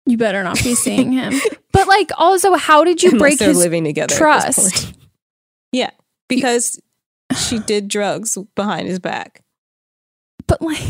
[0.05, 1.33] you better not be seeing him
[1.71, 4.15] but like also how did you Unless break his living together.
[4.15, 4.93] trust.
[5.71, 5.89] Yeah,
[6.29, 6.79] because
[7.35, 9.41] she did drugs behind his back.
[10.47, 10.81] but like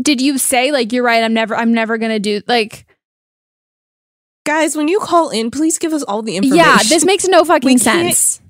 [0.00, 2.84] did you say like you're right i'm never i'm never gonna do like
[4.44, 6.64] Guys, when you call in, please give us all the information.
[6.64, 8.40] yeah this makes no fucking sense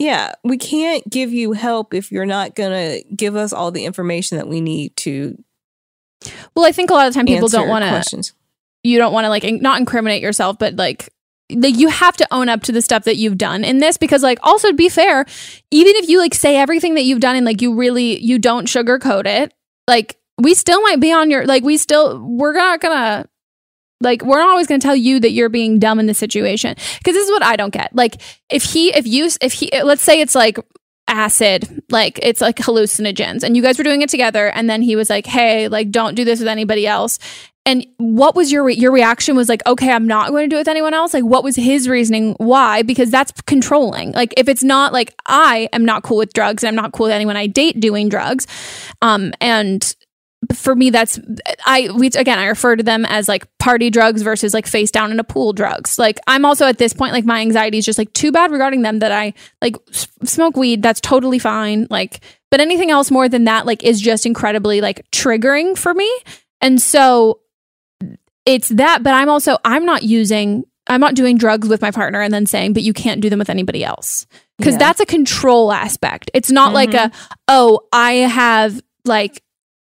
[0.00, 4.38] Yeah, we can't give you help if you're not gonna give us all the information
[4.38, 5.36] that we need to
[6.54, 8.32] well i think a lot of time people don't want to questions.
[8.82, 11.08] you don't want to like in- not incriminate yourself but like
[11.52, 14.22] like you have to own up to the stuff that you've done in this because
[14.22, 15.24] like also to be fair
[15.70, 18.66] even if you like say everything that you've done and like you really you don't
[18.66, 19.54] sugarcoat it
[19.88, 23.26] like we still might be on your like we still we're not gonna
[24.00, 26.74] like we're not always going to tell you that you're being dumb in the situation
[26.98, 27.94] because this is what i don't get.
[27.94, 28.20] Like
[28.50, 30.58] if he if you if he let's say it's like
[31.08, 34.94] acid like it's like hallucinogens and you guys were doing it together and then he
[34.94, 37.18] was like hey like don't do this with anybody else.
[37.66, 40.56] And what was your re- your reaction was like okay i'm not going to do
[40.56, 41.12] it with anyone else.
[41.12, 42.82] Like what was his reasoning why?
[42.82, 44.12] Because that's controlling.
[44.12, 47.06] Like if it's not like i am not cool with drugs and i'm not cool
[47.06, 48.46] with anyone i date doing drugs
[49.02, 49.94] um and
[50.54, 51.20] for me that's
[51.66, 55.12] i we again i refer to them as like party drugs versus like face down
[55.12, 55.98] in a pool drugs.
[55.98, 58.82] Like i'm also at this point like my anxiety is just like too bad regarding
[58.82, 60.82] them that i like s- smoke weed.
[60.82, 61.86] That's totally fine.
[61.90, 62.20] Like
[62.50, 66.10] but anything else more than that like is just incredibly like triggering for me.
[66.60, 67.40] And so
[68.46, 72.22] it's that but i'm also i'm not using i'm not doing drugs with my partner
[72.22, 74.26] and then saying but you can't do them with anybody else.
[74.56, 74.78] Because Yeah.
[74.78, 76.30] that's a control aspect.
[76.34, 77.32] It's not like a mm-hmm.
[77.48, 79.42] oh i have like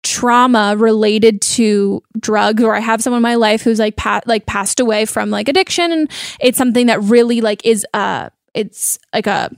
[0.02, 4.46] trauma related to drugs or I have someone in my life who's like pa- like
[4.46, 9.28] passed away from like addiction and it's something that really like is uh it's like
[9.28, 9.50] a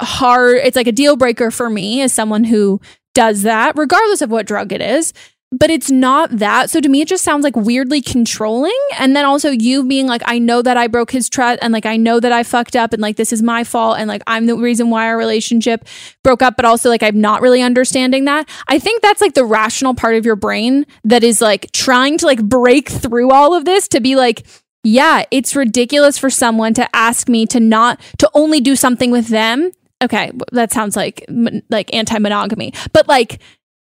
[0.00, 2.80] hard it's like a deal breaker for me as someone who
[3.14, 5.12] does that regardless of what drug it is
[5.52, 6.70] but it's not that.
[6.70, 8.76] So to me it just sounds like weirdly controlling.
[8.98, 11.84] And then also you being like I know that I broke his trust and like
[11.84, 14.46] I know that I fucked up and like this is my fault and like I'm
[14.46, 15.86] the reason why our relationship
[16.24, 18.48] broke up but also like I'm not really understanding that.
[18.66, 22.26] I think that's like the rational part of your brain that is like trying to
[22.26, 24.46] like break through all of this to be like
[24.84, 29.28] yeah it's ridiculous for someone to ask me to not to only do something with
[29.28, 29.70] them.
[30.02, 31.26] Okay that sounds like
[31.68, 32.72] like anti-monogamy.
[32.94, 33.38] But like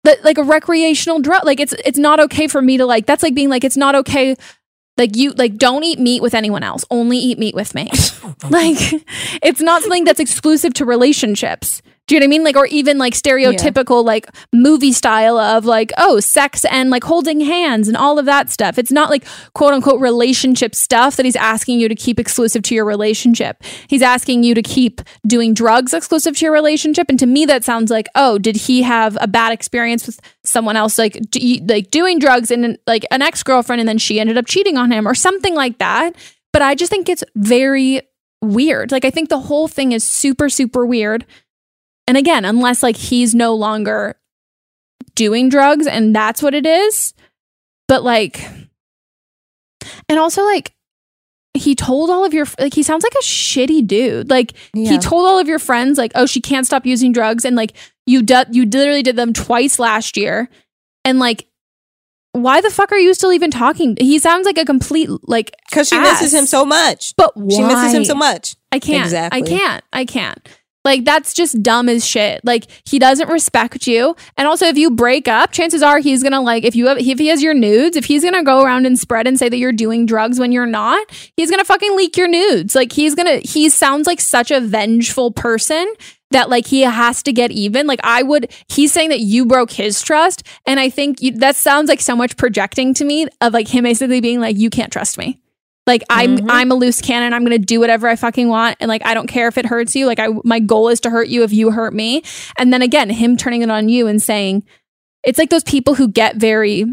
[0.03, 3.23] but like a recreational drug like it's it's not okay for me to like that's
[3.23, 4.35] like being like it's not okay
[4.97, 7.91] like you like don't eat meat with anyone else only eat meat with me.
[8.49, 8.77] Like
[9.41, 12.43] it's not something that's exclusive to relationships do you know what I mean?
[12.43, 17.39] Like, or even like stereotypical, like movie style of like, oh, sex and like holding
[17.39, 18.77] hands and all of that stuff.
[18.77, 22.75] It's not like quote unquote relationship stuff that he's asking you to keep exclusive to
[22.75, 23.63] your relationship.
[23.87, 27.07] He's asking you to keep doing drugs exclusive to your relationship.
[27.07, 30.75] And to me, that sounds like, oh, did he have a bad experience with someone
[30.75, 34.37] else, like, d- like doing drugs and like an ex girlfriend, and then she ended
[34.37, 36.15] up cheating on him or something like that?
[36.51, 38.01] But I just think it's very
[38.41, 38.91] weird.
[38.91, 41.25] Like, I think the whole thing is super, super weird
[42.07, 44.15] And again, unless like he's no longer
[45.15, 47.13] doing drugs and that's what it is.
[47.87, 48.45] But like,
[50.09, 50.73] and also like,
[51.55, 54.29] he told all of your like he sounds like a shitty dude.
[54.29, 54.91] Like Yeah.
[54.91, 57.73] he told all of your friends like, "Oh, she can't stop using drugs," and like
[58.07, 60.49] you du- you literally did them twice last year,
[61.05, 61.45] and like,
[62.31, 63.95] why the fuck are you still even talking?
[63.99, 66.21] He sounds like a complete like Because she ass.
[66.21, 67.13] misses him so much.
[67.17, 68.55] But She misses him so much.
[68.71, 69.03] I can't.
[69.05, 69.43] Exactly.
[69.43, 69.83] I can't.
[69.93, 70.49] I can't.
[70.85, 72.43] Like that's just dumb as shit.
[72.43, 74.15] Like he doesn't respect you.
[74.35, 76.97] And also if you break up, chances are he's going to like if you have
[76.97, 79.49] if he has your nudes, if he's going to go around and spread and say
[79.49, 81.07] that you're doing drugs when you're not,
[81.37, 82.75] he's going to fucking leak your nudes.
[82.75, 85.91] Like he's going to he sounds like such a vengeful person
[86.31, 87.87] that like he has to get even.
[87.87, 91.55] Like I would he's saying that you broke his trust and I think you, that
[91.55, 94.91] sounds like so much projecting to me of like him basically being like you can't
[94.91, 95.39] trust me.
[95.85, 96.47] Like I'm Mhm.
[96.49, 97.33] I'm a loose cannon.
[97.33, 99.95] I'm gonna do whatever I fucking want, and like I don't care if it hurts
[99.95, 100.05] you.
[100.05, 102.23] Like I my goal is to hurt you if you hurt me.
[102.57, 104.63] And then again, him turning it on you and saying,
[105.23, 106.85] it's like those people who get very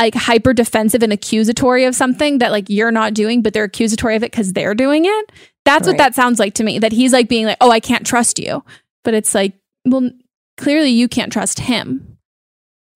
[0.00, 4.16] like hyper defensive and accusatory of something that like you're not doing, but they're accusatory
[4.16, 5.32] of it because they're doing it.
[5.64, 6.78] That's what that sounds like to me.
[6.78, 8.64] That he's like being like, oh, I can't trust you,
[9.04, 9.54] but it's like,
[9.84, 10.10] well,
[10.56, 12.18] clearly you can't trust him.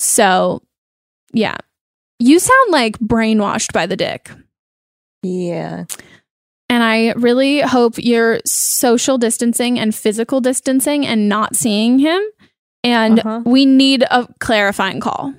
[0.01, 0.63] So,
[1.33, 1.57] yeah,
[2.19, 4.31] you sound like brainwashed by the dick.
[5.23, 5.85] Yeah.
[6.69, 12.21] And I really hope you're social distancing and physical distancing and not seeing him.
[12.83, 13.43] And Uh-huh.
[13.45, 15.33] we need a clarifying call.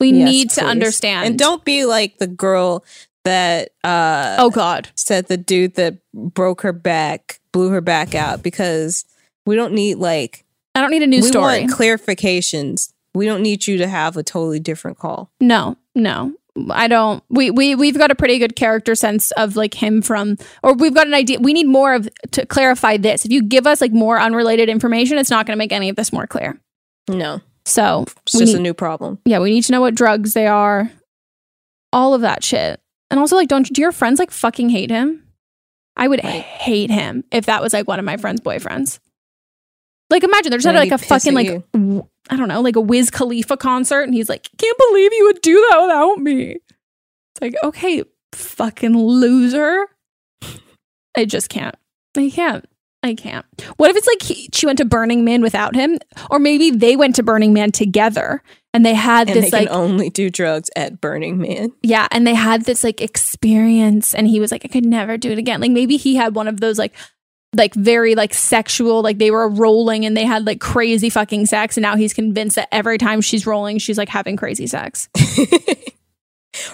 [0.00, 0.66] We Yes, need to please.
[0.68, 1.26] understand.
[1.26, 2.84] And don't be like the girl
[3.24, 4.88] that uh oh God.
[4.94, 9.04] said the dude that broke her back, blew her back out because
[9.46, 10.44] we don't need like
[10.74, 11.60] I don't need a new we story.
[11.62, 12.92] want clarifications.
[13.14, 15.30] We don't need you to have a totally different call.
[15.40, 16.34] No, no.
[16.70, 20.36] I don't we we we've got a pretty good character sense of like him from
[20.62, 23.24] or we've got an idea we need more of to clarify this.
[23.24, 25.96] If you give us like more unrelated information, it's not going to make any of
[25.96, 26.58] this more clear.
[27.08, 27.40] No.
[27.64, 29.18] So, It's just need- a new problem.
[29.24, 30.90] yeah, we need to know what drugs they are.
[31.92, 32.80] All of that shit.
[33.10, 35.22] And also like don't do your friends like fucking hate him?
[35.96, 36.42] I would Right.
[36.42, 38.98] hate him if that was like one of my friends' boyfriends.
[40.10, 42.08] Like imagine they're just at like a fucking like you.
[42.30, 45.40] I don't know, like a Wiz Khalifa concert and he's like, "Can't believe you would
[45.42, 49.86] do that without me." It's like, "Okay, fucking loser."
[51.16, 51.74] I just can't.
[52.16, 52.64] I can't.
[53.02, 53.46] I can't.
[53.76, 55.98] What if it's like he, she went to Burning Man without him
[56.30, 58.42] or maybe they went to Burning Man together
[58.74, 61.72] and they had And this they like only do drugs at Burning Man.
[61.82, 65.30] yeah, and they had this like experience and he was like I could never do
[65.30, 65.60] it again.
[65.60, 66.94] Like maybe he had one of those like
[67.54, 71.76] like very like sexual like they were rolling and they had like crazy fucking sex
[71.76, 75.08] and now he's convinced that every time she's rolling she's like having crazy sex.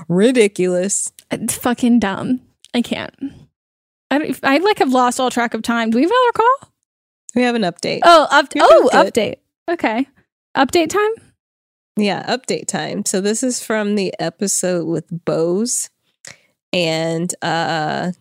[0.08, 1.12] Ridiculous.
[1.30, 2.40] It's fucking dumb.
[2.74, 3.14] I can't.
[4.10, 5.90] I don't, I like have lost all track of time.
[5.90, 6.72] Do we have another call?
[7.34, 8.00] We have an update.
[8.04, 9.36] Oh, up, You're oh, update.
[9.70, 10.06] Okay.
[10.56, 11.10] Update time?
[11.96, 13.04] Yeah, update time.
[13.06, 15.90] So this is from the episode with Bose.
[16.72, 18.12] And uh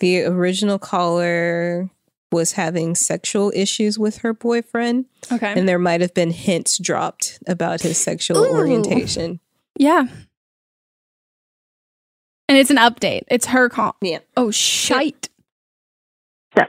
[0.00, 1.88] the original caller
[2.32, 5.52] was having sexual issues with her boyfriend Okay.
[5.56, 8.52] and there might have been hints dropped about his sexual Ooh.
[8.56, 9.40] orientation.
[9.78, 10.06] yeah.
[12.48, 13.22] And it's an update.
[13.28, 13.96] It's her call.
[14.02, 14.18] Yeah.
[14.36, 15.30] Oh, shite.
[16.58, 16.64] So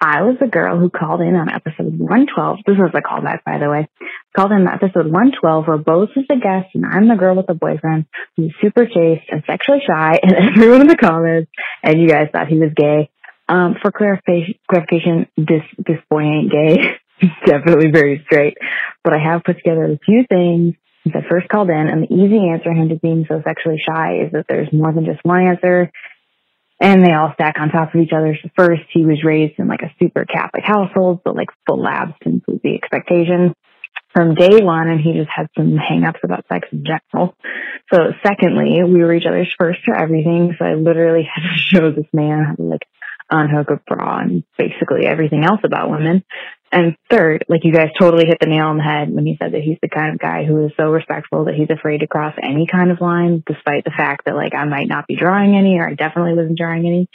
[0.00, 2.58] I was the girl who called in on episode 112.
[2.66, 3.88] This was a callback, by the way.
[4.34, 7.54] Called in episode 112 where Bose was the guest and I'm the girl with the
[7.54, 8.06] boyfriend
[8.36, 11.52] who's super chaste and sexually shy and everyone in the comments
[11.84, 13.10] and you guys thought he was gay.
[13.48, 16.96] Um, for clarification, clarification, this, this boy ain't gay.
[17.20, 18.58] He's definitely very straight.
[19.04, 20.74] But I have put together a few things
[21.04, 24.24] since I first called in and the easy answer him to being so sexually shy
[24.24, 25.92] is that there's more than just one answer
[26.80, 28.36] and they all stack on top of each other.
[28.42, 32.42] So first, he was raised in like a super Catholic household, but like full abstinence
[32.48, 33.54] was the expectation
[34.14, 37.34] from day one, and he just had some hang-ups about sex in general.
[37.92, 40.54] So secondly, we were each other's first for everything.
[40.58, 42.86] So I literally had to show this man how to like
[43.30, 46.24] unhook a bra and basically everything else about women.
[46.70, 49.52] And third, like you guys totally hit the nail on the head when you said
[49.52, 52.34] that he's the kind of guy who is so respectful that he's afraid to cross
[52.42, 55.78] any kind of line, despite the fact that like I might not be drawing any
[55.78, 57.08] or I definitely wasn't drawing any.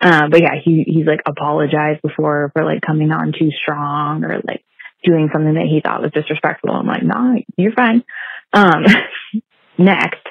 [0.00, 4.40] Uh, but yeah, he he's like apologized before for like coming on too strong or
[4.44, 4.64] like
[5.04, 6.70] doing something that he thought was disrespectful.
[6.70, 8.02] I'm like, nah, you're fine.
[8.52, 8.84] Um,
[9.78, 10.26] next,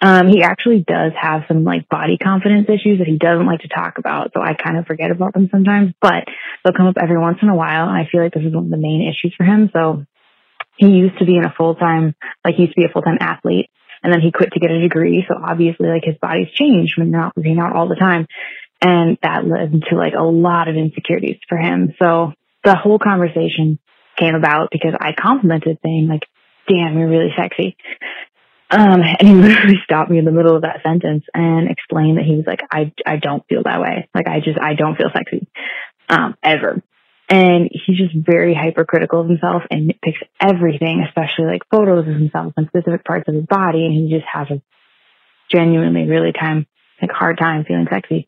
[0.00, 3.68] um, he actually does have some like body confidence issues that he doesn't like to
[3.68, 4.32] talk about.
[4.34, 6.24] So I kind of forget about them sometimes, but
[6.64, 7.88] they'll come up every once in a while.
[7.88, 9.70] And I feel like this is one of the main issues for him.
[9.72, 10.04] So
[10.76, 13.02] he used to be in a full time, like he used to be a full
[13.02, 13.70] time athlete
[14.02, 15.24] and then he quit to get a degree.
[15.28, 18.26] So obviously like his body's changed when you're not working out all the time.
[18.80, 21.94] And that led to like a lot of insecurities for him.
[22.02, 22.32] So
[22.64, 23.78] the whole conversation
[24.22, 26.22] came about because I complimented saying like,
[26.68, 27.76] damn, you're really sexy.
[28.70, 32.24] Um, and he literally stopped me in the middle of that sentence and explained that
[32.24, 34.08] he was like, I, I don't feel that way.
[34.14, 35.46] Like I just, I don't feel sexy,
[36.08, 36.82] um, ever.
[37.28, 42.52] And he's just very hypercritical of himself and nitpicks everything, especially like photos of himself
[42.56, 43.86] and specific parts of his body.
[43.86, 44.60] And he just has a
[45.50, 46.66] genuinely really time,
[47.00, 48.26] like hard time feeling sexy.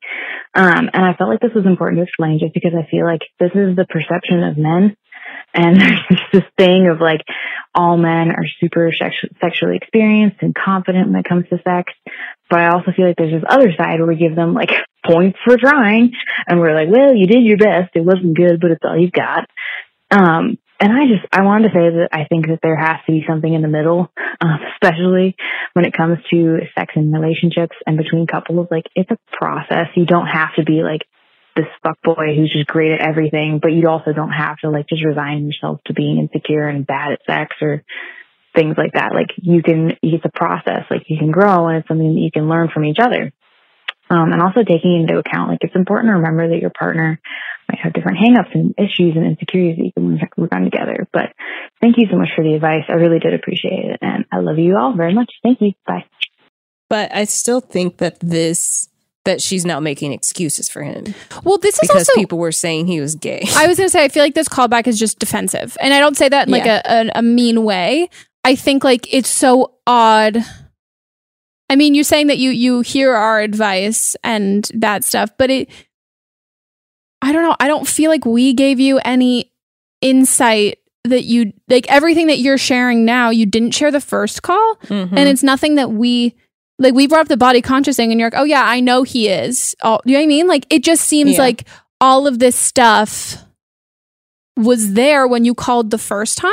[0.55, 3.23] Um, and I felt like this was important to explain just because I feel like
[3.39, 4.97] this is the perception of men.
[5.53, 7.21] And there's this thing of like
[7.75, 11.93] all men are super sex- sexually experienced and confident when it comes to sex.
[12.51, 14.71] But I also feel like there's this other side where we give them like
[15.07, 16.13] points for trying
[16.47, 17.91] and we're like, well, you did your best.
[17.95, 19.49] It wasn't good, but it's all you've got.
[20.11, 23.13] Um, and I just, I wanted to say that I think that there has to
[23.13, 25.37] be something in the middle, um, especially
[25.73, 28.69] when it comes to sex and relationships and between couples.
[28.71, 29.87] Like it's a process.
[29.95, 31.03] You don't have to be like
[31.57, 34.89] this fuck boy who's just great at everything, but you also don't have to like
[34.89, 37.85] just resign yourself to being insecure and bad at sex or
[38.55, 39.15] things like that.
[39.15, 40.85] Like you can, it's a process.
[40.91, 43.33] Like you can grow and it's something that you can learn from each other.
[44.11, 47.21] Um, and also taking into account, like it's important to remember that your partner
[47.69, 51.09] might have different hangups and issues and insecurities that you can work on together.
[51.13, 51.33] But
[51.81, 52.85] thank you so much for the advice.
[52.89, 53.99] I really did appreciate it.
[54.03, 55.33] And I love you all very much.
[55.43, 55.73] Thank you.
[55.87, 56.05] Bye.
[56.91, 58.89] But I still think that this
[59.25, 61.15] that she's not making excuses for him.
[61.45, 63.43] Well, this is because also people were saying he was gay.
[63.57, 65.77] I was going to say, I feel like this callback is just defensive.
[65.81, 66.83] And I don't say that in like Yeah.
[66.85, 68.11] a, a, a mean way.
[68.45, 70.45] I think like it's so odd.
[71.71, 75.71] I mean, you're saying that you you hear our advice and that stuff, but it
[77.23, 77.57] I don't know.
[77.59, 79.51] I don't feel like we gave you any
[80.03, 84.77] insight that you like everything that you're sharing now, you didn't share the first call.
[84.89, 85.09] Mhm.
[85.17, 86.35] And it's nothing that we
[86.79, 89.03] like we brought up the body conscious thing and you're like, oh yeah, I know
[89.05, 89.75] he is.
[89.83, 90.47] Oh, you know what I mean?
[90.47, 91.39] Like it just seems Yeah.
[91.43, 91.65] like
[92.01, 93.37] all of this stuff
[94.57, 96.51] was there when you called the first time.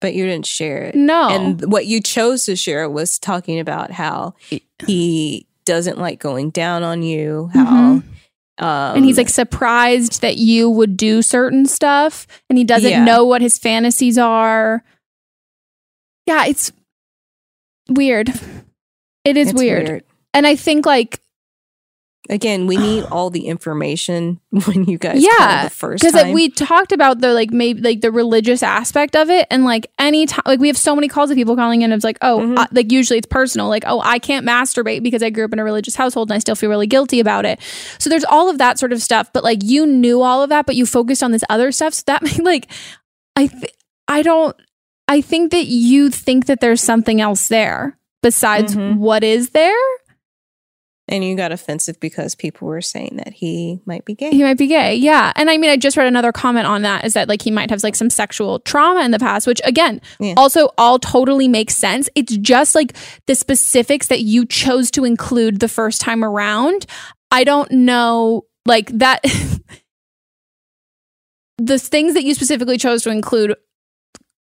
[0.00, 0.94] but you didn't share it.
[0.96, 1.28] No.
[1.30, 4.34] And what you chose to share was talking about how
[4.86, 8.02] he doesn't like going down on you, how um,
[8.60, 8.96] Mm-hmm.
[8.96, 13.04] and he's like surprised that you would do certain stuff and he doesn't Yeah.
[13.04, 14.82] know what his fantasies are.
[16.26, 16.72] Yeah, it's
[17.88, 18.32] weird.
[19.24, 19.88] It is weird.
[19.88, 20.04] weird.
[20.34, 21.20] And I think like
[22.30, 26.32] again, we need all the information when you guys yeah the first because time.
[26.32, 30.26] we talked about the like maybe like the religious aspect of it and like any
[30.26, 32.74] time like we have so many calls of people calling in it's like oh Mm-hmm.
[32.76, 35.64] like usually it's personal like oh i can't masturbate because i grew up in a
[35.64, 37.60] religious household and i still feel really guilty about it
[37.98, 40.64] so there's all of that sort of stuff but like you knew all of that
[40.64, 42.70] but you focused on this other stuff so that made like
[43.36, 43.72] i th-
[44.08, 44.54] i don't
[45.08, 48.98] i think that you think that there's something else there besides Mhm.
[48.98, 49.74] what is there
[51.08, 54.30] and you got offensive because people were saying that he might be gay.
[54.30, 54.94] He might be gay.
[54.94, 55.32] Yeah.
[55.36, 57.68] And I mean, I just read another comment on that is that like he might
[57.70, 60.34] have like some sexual trauma in the past, which again, Yeah.
[60.36, 62.08] also all totally makes sense.
[62.14, 62.94] It's just like
[63.26, 66.86] the specifics that you chose to include the first time around.
[67.32, 69.22] I don't know, like that.
[71.58, 73.54] the things that you specifically chose to include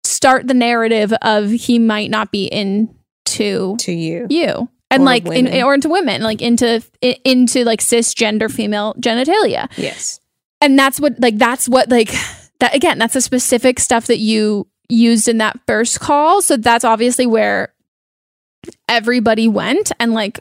[0.05, 2.95] start the narrative of he might not be into
[3.27, 4.27] to to you.
[4.31, 5.63] you and Or like in, women.
[5.63, 10.21] or into women like into i- into like cisgender female genitalia Yes.
[10.61, 12.13] and that's what like that's what like
[12.61, 16.85] that again that's the specific stuff that you used in that first call so that's
[16.85, 17.73] obviously where
[18.89, 20.41] everybody went and like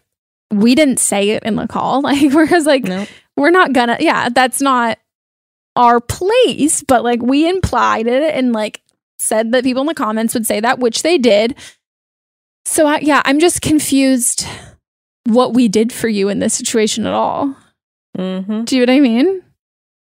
[0.52, 3.06] we didn't say it in the call like we're just like No.
[3.38, 4.98] we're not gonna yeah that's not
[5.76, 8.82] our place but like we implied it and like
[9.20, 11.56] said that people in the comments would say that which they did
[12.70, 14.46] so I, yeah i'm just confused
[15.26, 17.56] what we did for you in this situation at all
[18.18, 18.64] Mm-hmm.
[18.66, 19.42] do you know what i mean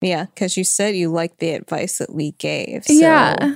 [0.02, 2.86] Yeah, because you said you liked the advice that we gave.
[2.86, 3.56] So Yeah.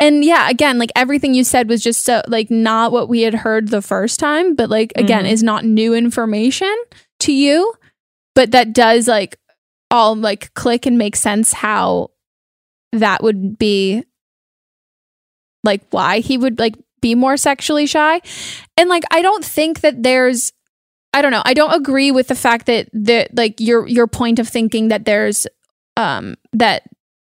[0.00, 3.34] And yeah, again, like everything you said was just so like not what we had
[3.34, 5.30] heard the first time, but like again, Mhm.
[5.30, 6.74] is not new information
[7.20, 7.72] to you.
[8.34, 9.38] But that does like
[9.92, 12.10] all like click and make sense how
[12.92, 14.02] that would be
[15.62, 18.22] like why he would like be more sexually shy.
[18.78, 20.52] And like I don't think that there's
[21.12, 21.42] I don't know.
[21.44, 25.04] I don't agree with the fact that that like your your point of thinking that
[25.04, 25.46] there's
[25.98, 26.84] um that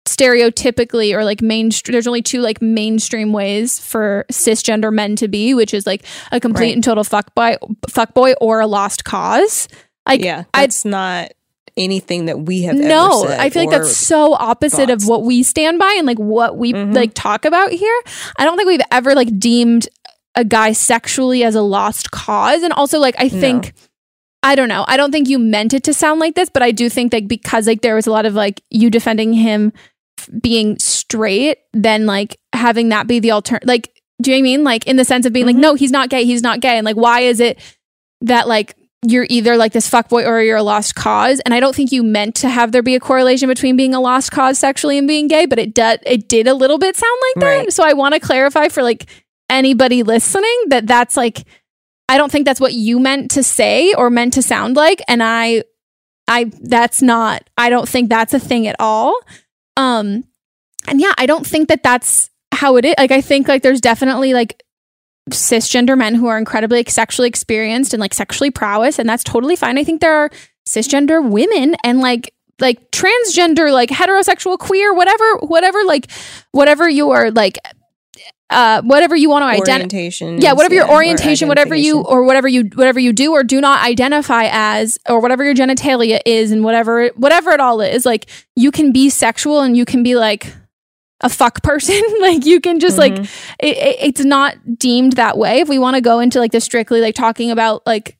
[0.07, 5.53] stereotypically or like mainstream there's only two like mainstream ways for cisgender men to be,
[5.53, 6.73] which is like a complete Right.
[6.75, 7.57] and total fuck boy
[7.89, 9.67] fuck boy or a lost cause.
[10.07, 11.31] Like yeah, I that's not
[11.77, 13.39] anything that we have no, ever said.
[13.39, 15.03] I feel like that's so opposite thoughts.
[15.03, 16.95] of what we stand by and like what we Mhm.
[16.95, 18.01] like talk about here.
[18.37, 19.89] I don't think we've ever like deemed
[20.35, 22.63] a guy sexually as a lost cause.
[22.63, 23.73] And also like I think
[24.43, 24.85] I don't know.
[24.87, 27.27] I don't think you meant it to sound like this, but I do think like
[27.27, 29.73] because like there was a lot of like you defending him
[30.19, 33.67] f- being straight, then like having that be the alternative.
[33.67, 33.89] Like,
[34.21, 34.63] do you know I mean?
[34.63, 36.85] Like in the sense of being like, no, he's not gay, he's not gay, and
[36.85, 37.59] like why is it
[38.21, 38.75] that like
[39.05, 41.39] you're either like this fuckboy or you're a lost cause?
[41.41, 43.99] And I don't think you meant to have there be a correlation between being a
[43.99, 47.17] lost cause sexually and being gay, but it did it did a little bit sound
[47.21, 47.57] like that.
[47.57, 47.73] Right.
[47.73, 49.05] So I want to clarify for like
[49.49, 51.45] anybody listening that that's like
[52.09, 55.23] I don't think that's what you meant to say or meant to sound like and
[55.23, 55.63] I
[56.27, 59.19] I that's not I don't think that's a thing at all.
[59.77, 60.23] Um
[60.87, 62.95] and yeah, I don't think that that's how it is.
[62.97, 64.61] Like I think like there's definitely like
[65.31, 69.77] cisgender men who are incredibly sexually experienced and like sexually prowess and that's totally fine.
[69.77, 70.29] I think there are
[70.67, 76.09] cisgender women and like like transgender like heterosexual queer whatever whatever like
[76.51, 77.57] whatever your like
[78.49, 79.83] uh whatever you want to identify
[80.39, 83.59] yeah whatever your or orientation whatever you or whatever you whatever you do or do
[83.59, 88.27] not identify as or whatever your genitalia is and whatever whatever it all is like
[88.55, 90.53] you can be sexual and you can be like
[91.21, 93.29] a fuck person like you can just like Mhm.
[93.59, 96.59] it, it- it's not deemed that way if we want to go into like the
[96.61, 98.17] strictly like talking about like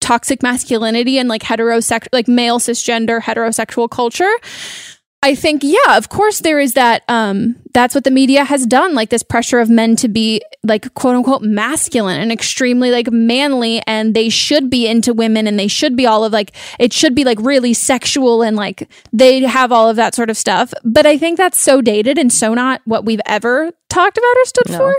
[0.00, 4.32] toxic masculinity and like heterosexual like male cisgender heterosexual culture
[5.24, 8.94] I think yeah, of course there is that um that's what the media has done
[8.94, 13.80] like this pressure of men to be like quote unquote masculine and extremely like manly
[13.86, 17.14] and they should be into women and they should be all of like it should
[17.14, 20.74] be like really sexual and like they have all of that sort of stuff.
[20.84, 24.44] But I think that's so dated and so not what we've ever talked about or
[24.44, 24.78] stood No.
[24.78, 24.96] for.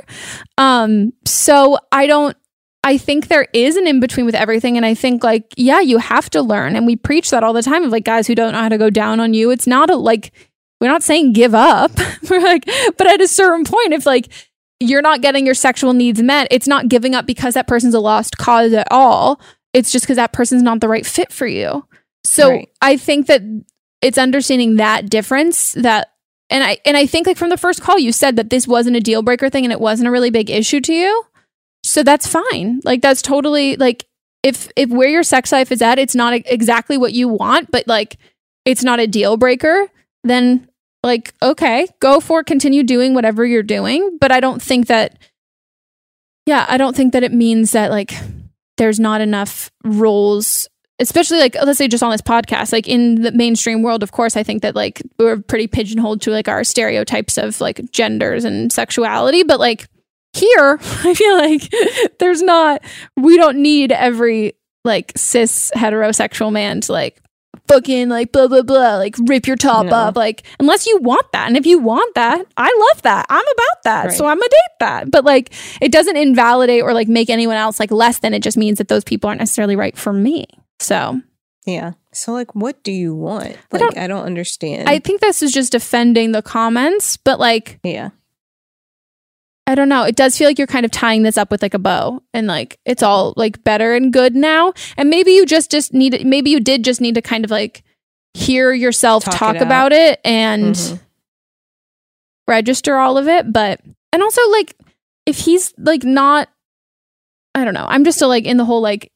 [0.58, 2.38] Um so I don't
[2.84, 4.76] I think there is an in between with everything.
[4.76, 6.76] And I think, like, yeah, you have to learn.
[6.76, 8.77] And we preach that all the time of like guys who don't know how to
[8.77, 9.51] go down on you.
[9.51, 10.34] It's not a like,
[10.81, 11.91] we're not saying give up.
[12.30, 12.65] we're like,
[12.97, 14.30] but at a certain point, if like
[14.80, 17.99] you're not getting your sexual needs met, it's not giving up because that person's a
[17.99, 19.39] lost cause at all.
[19.73, 21.88] It's just because that person's not the right fit for you.
[22.26, 22.69] So Right.
[22.81, 23.41] I think that
[24.01, 26.10] it's understanding that difference that
[26.49, 28.97] and I and I think like from the first call you said that this wasn't
[28.97, 31.23] a deal breaker thing and it wasn't a really big issue to you.
[31.84, 32.81] So that's fine.
[32.84, 34.05] Like that's totally like
[34.41, 37.88] if if where your sex life is at it's not exactly what you want, but
[37.88, 38.18] like
[38.65, 39.88] it's not a deal breaker,
[40.23, 40.68] then
[41.03, 45.18] like okay, go for it, continue doing whatever you're doing, but I don't think that
[46.45, 48.14] yeah, I don't think that it means that like
[48.77, 50.68] there's not enough roles
[50.99, 54.38] especially like let's say just on this podcast like in the mainstream world of course
[54.38, 58.72] i think that like we're pretty pigeonholed to like our stereotypes of like genders and
[58.72, 59.43] sexuality.
[59.43, 59.88] But like
[60.34, 61.73] here i feel like
[62.19, 62.81] there's not
[63.18, 64.53] we don't need every
[64.84, 67.19] like cis heterosexual man to like
[67.68, 69.93] fucking like blah blah blah like rip your top No.
[69.95, 73.39] off like unless you want that and if you want that i love that i'm
[73.45, 74.14] about that Right.
[74.14, 77.80] so i'm gonna date that but like it doesn't invalidate or like make anyone else
[77.80, 80.45] like less than it just means that those people aren't necessarily right for me
[80.80, 81.22] so
[81.65, 81.93] Yeah.
[82.11, 83.45] So like what do you want?
[83.45, 84.89] I Like don't- I don't understand.
[84.89, 88.10] i think this is just defending the comments but like yeah.
[89.65, 90.03] I don't know.
[90.03, 92.48] It does feel like you're kind of tying this up with like a bow and
[92.48, 94.73] like it's all like better and good now.
[94.98, 97.84] And maybe you just just need maybe you did just need to kind of like
[98.34, 99.65] hear yourself Talk talk, it out.
[99.68, 100.99] about it and Mhm.
[102.48, 103.80] register all of it, but
[104.11, 104.76] and also like
[105.26, 106.49] if he's like not
[107.56, 107.85] I don't know.
[107.88, 109.11] I'm just still like in the whole like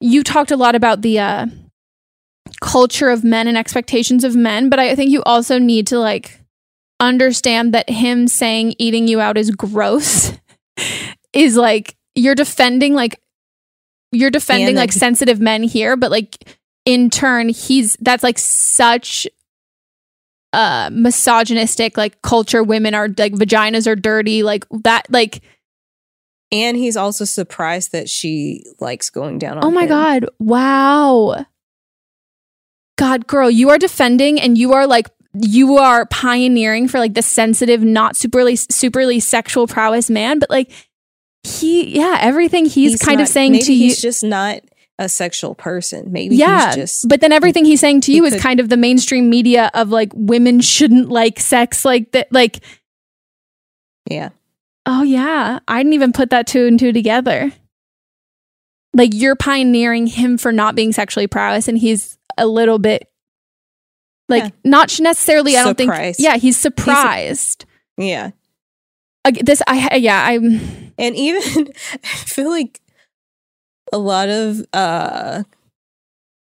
[0.00, 1.46] you talked a lot about the uh
[2.60, 6.40] culture of men and expectations of men, but I think you also need to like
[7.02, 10.32] understand that him saying eating you out is gross
[11.34, 13.20] is like you're defending like
[14.12, 16.56] you're defending And like that- sensitive men here, but like
[16.86, 19.26] in turn he's that's like such
[20.52, 25.40] uh misogynistic like culture women are like vaginas are dirty like that like
[26.50, 29.88] And he's also surprised that she likes going down on oh my him.
[29.88, 30.26] god.
[30.38, 31.46] Wow.
[32.98, 37.22] God girl you are defending and you are like you are pioneering for like the
[37.22, 40.70] sensitive not superly superly sexual prowess man but like
[41.42, 44.60] he yeah everything he's, kind not- of saying to you he's just not
[44.98, 46.12] a sexual person.
[46.12, 48.68] Maybe yeah he's just but then everything he's saying to you is could- kind of
[48.68, 52.60] the mainstream media of like women shouldn't like sex like that like
[54.08, 54.30] yeah.
[54.84, 57.52] Oh yeah, I didn't even put that two and two together.
[58.92, 63.08] Like you're pioneering him for not being sexually prowess, and he's a little bit
[64.32, 64.50] like Yeah.
[64.64, 65.56] not necessarily.
[65.56, 66.16] I don't Surprised.
[66.16, 66.24] think.
[66.28, 67.64] Yeah, he's surprised.
[67.96, 68.30] Yeah.
[69.24, 70.92] Like, this, I yeah, I'm.
[70.98, 71.72] And even
[72.04, 72.80] I feel like
[73.92, 75.44] a lot of uh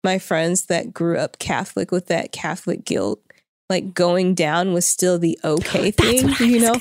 [0.04, 3.22] my friends that grew up Catholic with that Catholic guilt
[3.70, 6.76] like going down was still the okay thing, you know?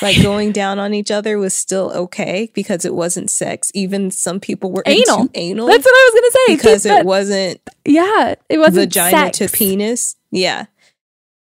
[0.00, 3.70] Like going down on each other was still okay because it wasn't sex.
[3.74, 5.28] Even some people were Anal.
[5.34, 6.56] anal That's what I was gonna say.
[6.56, 9.38] because it wasn't yeah, it wasn't vagina sex.
[9.38, 10.16] to penis.
[10.32, 10.66] Yeah.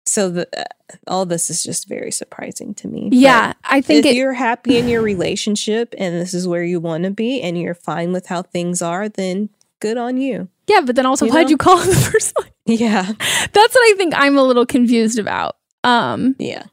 [0.06, 0.64] So the uh,
[1.08, 3.10] all this is just very surprising to me.
[3.12, 6.80] Yeah, I think if it, you're happy in your relationship and this is where you
[6.80, 9.50] want to be and you're fine with how things are, then
[9.80, 10.50] good on you.
[10.68, 11.52] yeah, but then also, you why'd know?
[11.52, 12.48] you call the first one?
[12.68, 13.02] Yeah.
[13.04, 15.58] That's what I think I'm a little confused about.
[15.84, 16.64] Um, Yeah.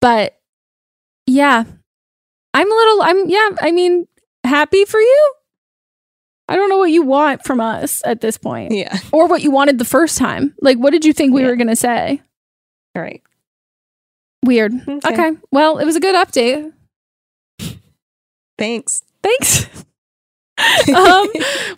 [0.00, 0.38] but
[1.26, 1.64] yeah,
[2.54, 3.02] I'm a little.
[3.02, 3.50] I'm yeah.
[3.60, 4.06] I mean,
[4.44, 5.32] happy for you.
[6.48, 8.96] I don't know what you want from us at this point, Yeah.
[9.12, 10.54] or what you wanted the first time.
[10.60, 11.48] Like, what did you think we Yeah.
[11.48, 12.22] were gonna say?
[12.94, 13.20] All right.
[14.44, 14.72] Weird.
[14.88, 15.12] Okay.
[15.12, 15.32] okay.
[15.50, 16.72] Well, it was a good update.
[18.58, 19.02] Thanks.
[19.22, 19.66] Thanks.
[20.94, 21.28] um,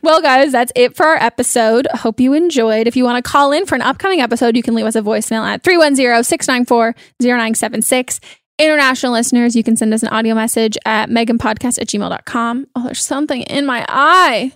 [0.03, 1.89] well, guys, that's it for our episode.
[1.93, 2.86] Hope you enjoyed.
[2.86, 5.01] If you want to call in for an upcoming episode, you can leave us a
[5.03, 8.20] voicemail at 310 694 0976.
[8.61, 12.66] International listeners, you can send us an audio message at meganpodcast at gmail.com.
[12.77, 14.53] Oh, there's something in my eye.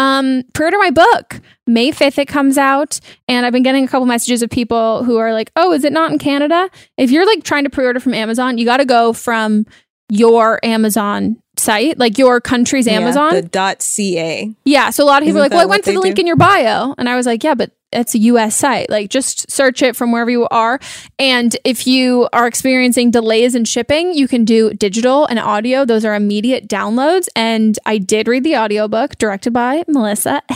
[0.00, 1.40] Um, pre-order my book.
[1.66, 2.98] May 5th it comes out.
[3.28, 5.92] And I've been getting a couple messages of people who are like, oh, is it
[5.92, 6.70] not in Canada?
[6.96, 9.66] If you're like trying to pre-order from Amazon, you gotta go from
[10.08, 13.34] your Amazon site, like your country's Yeah, Amazon.
[13.34, 14.54] the .ca.
[14.64, 14.90] Yeah.
[14.90, 16.16] So a lot of people are Isn't like, well, I went to the they link
[16.16, 16.20] do?
[16.20, 16.94] in your bio.
[16.98, 18.88] And I was like, yeah, but it's a US site.
[18.88, 20.78] Like just search it from wherever you are.
[21.18, 25.84] And if you are experiencing delays in shipping, you can do digital and audio.
[25.84, 27.28] Those are immediate downloads.
[27.34, 30.42] And I did read the audiobook directed by Melissa.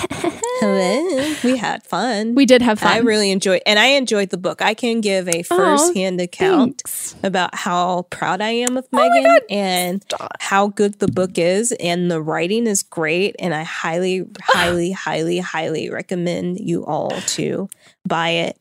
[0.60, 1.34] Hello.
[1.42, 2.34] We had fun.
[2.34, 2.92] we did have fun.
[2.92, 4.62] I really enjoyed and I enjoyed the book.
[4.62, 7.16] I can give a first-hand account Thanks.
[7.22, 9.42] about how proud I am of Oh Megan God.
[9.50, 10.04] and
[10.40, 15.38] how good the book is and the writing is great and I highly highly highly
[15.40, 17.68] highly recommend you all to
[18.06, 18.58] buy it.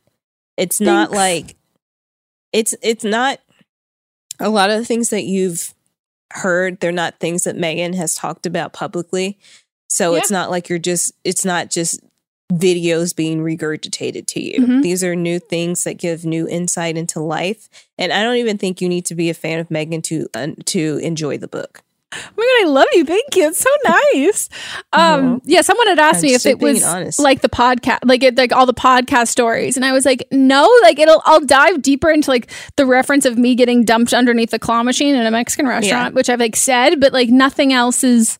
[0.57, 1.56] It's not like
[2.52, 3.40] it's it's not
[4.40, 5.73] a lot of the things that you've
[6.31, 9.38] heard they're not things that Megan has talked about publicly.
[9.88, 11.99] So it's not like you're just it's not just
[12.52, 14.60] videos being regurgitated to you.
[14.60, 14.81] Mhm.
[14.84, 18.81] These are new things that give new insight into life, and I don't even think
[18.81, 21.84] you need to be a fan of Megan to uh, to enjoy the book.
[22.15, 23.06] Oh my god, I love you.
[23.06, 23.48] Thank you.
[23.48, 24.49] It's so nice.
[24.94, 27.19] Um, yeah, someone had asked I'm me if it was honest.
[27.19, 30.69] like the podcast, like it, like all the podcast stories, and I was like, no,
[30.84, 31.22] like it'll.
[31.26, 35.15] I'll dive deeper into like the reference of me getting dumped underneath the claw machine
[35.15, 38.40] in a Mexican restaurant, which I've like said, but like nothing else is.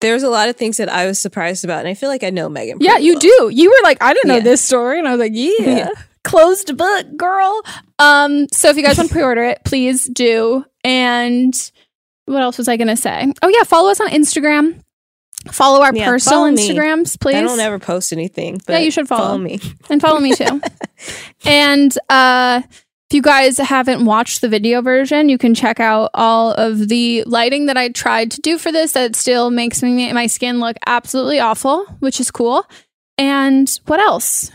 [0.00, 2.30] There's a lot of things that I was surprised about, and I feel like I
[2.30, 2.78] know Megan.
[2.80, 3.20] Yeah, you well.
[3.20, 3.50] do.
[3.52, 4.40] You were like, I didn't know Yeah.
[4.42, 5.50] this story, and I was like, yeah.
[5.60, 5.88] Yeah.
[6.24, 7.62] Closed book, girl.
[7.98, 10.64] Um, so if you guys want to pre-order it, please do.
[10.82, 11.54] And
[12.26, 13.32] what else was I gonna say?
[13.42, 14.80] Oh yeah, follow us on Instagram.
[15.50, 16.52] Follow our Yeah, personal follow.
[16.52, 17.36] Instagrams, please.
[17.36, 18.60] I don't ever post anything.
[18.66, 19.36] But Yeah, you should follow.
[19.36, 19.60] me.
[19.90, 20.60] and follow me too.
[21.44, 22.62] and uh
[23.10, 27.22] if you guys haven't watched the video version, you can check out all of the
[27.26, 30.76] lighting that I tried to do for this that still makes me my skin look
[30.86, 32.64] absolutely awful, which is cool.
[33.18, 34.50] And what else?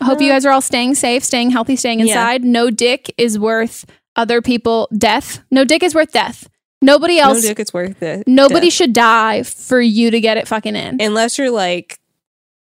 [0.00, 2.06] I hope you Uh, guys are all staying safe, staying healthy, staying Yeah.
[2.06, 2.42] inside.
[2.44, 3.84] No dick is worth
[4.16, 5.42] other people death.
[5.50, 6.48] No dick is worth death.
[6.82, 7.42] Nobody else.
[7.42, 8.26] No dick, it's worth it.
[8.28, 8.72] nobody Death.
[8.74, 11.00] should die for you to get it fucking in.
[11.00, 11.98] unless you're like,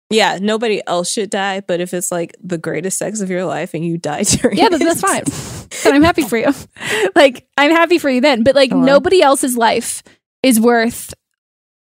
[0.09, 1.59] yeah, nobody else should die.
[1.61, 4.69] But if it's like the greatest sex of your life and you die during, Yeah,
[4.69, 5.23] but that's fine.
[5.83, 6.51] But I'm happy for you.
[7.15, 8.43] Like I'm happy for you then.
[8.43, 8.83] But like Hello?
[8.83, 10.01] nobody else's life
[10.41, 11.13] is worth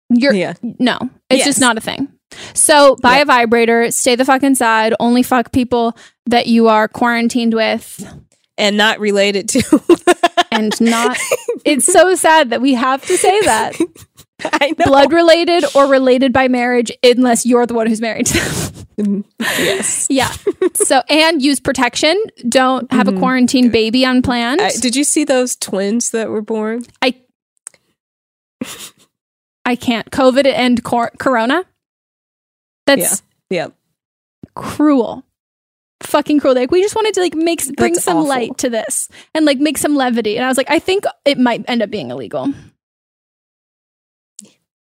[0.09, 0.97] your Yeah, no.
[1.29, 1.45] It's Yes.
[1.45, 2.09] just not a thing.
[2.53, 3.21] So buy Yeah.
[3.21, 5.95] a vibrator, stay the fuck inside, only fuck people
[6.25, 8.05] that you are quarantined with
[8.59, 9.81] and not related to.
[10.51, 11.17] and not
[11.65, 13.75] it's so sad that we have to say that.
[14.43, 14.85] I know.
[14.85, 19.25] Blood related or related by marriage unless you're the one who's married to them.
[19.39, 20.07] yes.
[20.09, 20.31] yeah.
[20.75, 22.21] So and use protection.
[22.47, 23.19] Don't have a Mhm.
[23.19, 24.61] quarantine baby unplanned.
[24.61, 26.83] I, did you see those twins that were born?
[27.01, 27.15] I
[29.65, 30.09] I can't.
[30.09, 31.63] COVID and cor- Corona.
[32.85, 33.67] That's Yeah.
[34.55, 35.25] cruel.
[36.03, 36.55] Fucking cruel.
[36.55, 38.29] Like we just wanted to like make bring That's some awful.
[38.29, 40.37] light to this and like make some levity.
[40.37, 42.53] And I was like, I think it might end up being illegal.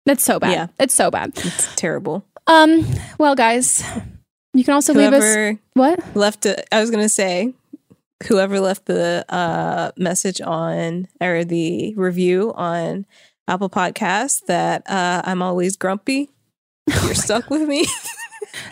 [0.06, 0.52] That's so bad.
[0.52, 0.68] Yeah.
[0.80, 1.32] It's so bad.
[1.36, 2.26] It's terrible.
[2.48, 2.86] Um.
[3.18, 3.84] Well, guys,
[4.54, 6.16] you can also leave us what?
[6.16, 7.54] left it, I was gonna say,
[8.28, 13.06] whoever left the uh, message on or the review on
[13.48, 16.30] Apple Podcasts that uh, I'm always grumpy.
[16.88, 17.86] You're stuck with me.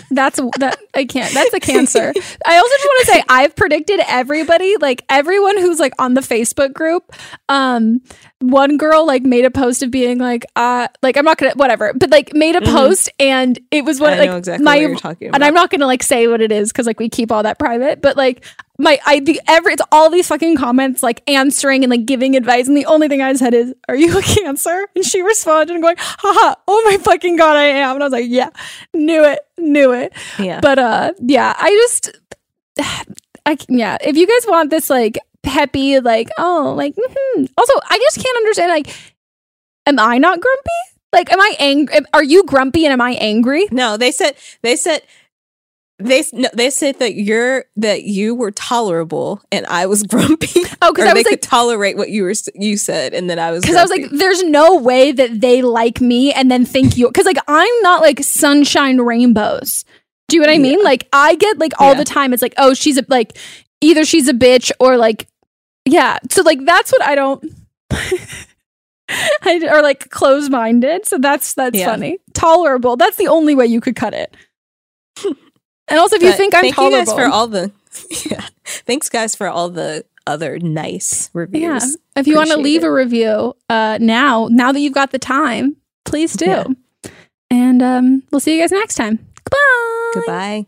[0.10, 1.34] That's that I can't.
[1.34, 2.14] That's a cancer.
[2.45, 6.22] I also just want to say I've predicted everybody, like everyone who's like on the
[6.22, 7.14] Facebook group.
[7.49, 8.02] Um,
[8.40, 11.94] one girl like made a post of being like, uh, like I'm not gonna whatever,
[11.94, 12.74] but like made a Mhm.
[12.74, 15.44] post and it was what I like know exactly my what you're talking and.
[15.44, 18.02] I'm not gonna like say what it is because like we keep all that private,
[18.02, 18.44] but like
[18.82, 22.68] my I the every it's all these fucking comments like answering and like giving advice,
[22.68, 25.84] and the only thing I said is, "Are you a Cancer?" And she responded and
[25.84, 28.49] going, "Haha, oh my fucking god, I am." And I was like, "Yeah,
[28.94, 30.60] knew it, knew it." Yeah.
[30.60, 32.18] But uh, yeah, I just,
[33.45, 33.98] I yeah.
[34.02, 37.45] If you guys want this like peppy, like oh, like mm-hmm.
[37.58, 38.72] also, I just can't understand.
[38.72, 38.88] Like,
[39.86, 40.70] am I not grumpy?
[41.14, 41.99] Like, am I angry?
[42.14, 43.68] Are you grumpy and am I angry?
[43.72, 45.03] No, they said they said
[46.06, 50.49] they no, they said that you're that you were tolerable and I was grumpy.
[50.82, 53.40] Oh, 'cause Or I was could like- tolerate what you were you said, and then
[53.40, 56.65] I was because I was like, there's no way that they like me and then
[56.65, 57.07] think you.
[57.07, 59.86] Because like I'm not like sunshine rainbows.
[60.28, 60.84] Do you know what I mean?
[60.84, 61.98] Like I get like all Yeah.
[61.98, 62.34] the time.
[62.34, 63.38] It's like, oh, she's a like
[63.82, 65.28] either she's a bitch or like
[65.86, 66.18] yeah.
[66.30, 67.44] So like that's what I don't.
[69.44, 71.06] I, or like close minded.
[71.06, 71.86] So that's that's Yeah.
[71.88, 72.19] funny.
[72.34, 72.95] Tolerable.
[72.95, 74.36] That's the only way you could cut it.
[75.91, 77.72] And also, if you think I'm thank tolerable, you guys for all the
[78.30, 78.47] yeah.
[78.63, 81.97] Thanks guys for all the other nice reviews.
[82.15, 82.19] Yeah.
[82.19, 82.88] If you want to leave it.
[82.88, 86.45] a review uh, now, now that you've got the time, please do.
[86.45, 86.65] Yeah.
[87.49, 89.19] And um, we'll see you guys next time.
[89.43, 90.11] Goodbye.
[90.13, 90.65] Goodbye.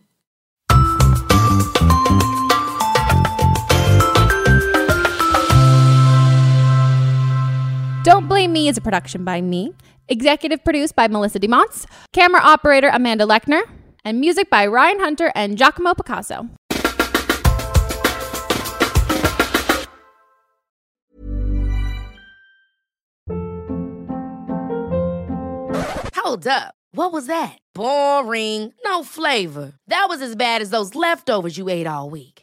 [8.04, 9.72] Don't Blame Me is a production by me,
[10.10, 13.62] executive produced by Melissa DeMonts, camera operator Amanda Lechner,
[14.06, 16.50] and music by Ryan Hunter and Giacomo Picasso.
[26.16, 26.74] Hold up.
[26.96, 27.58] What was that?
[27.74, 28.74] Boring.
[28.86, 29.74] No flavor.
[29.88, 32.43] That was as bad as those leftovers you ate all week.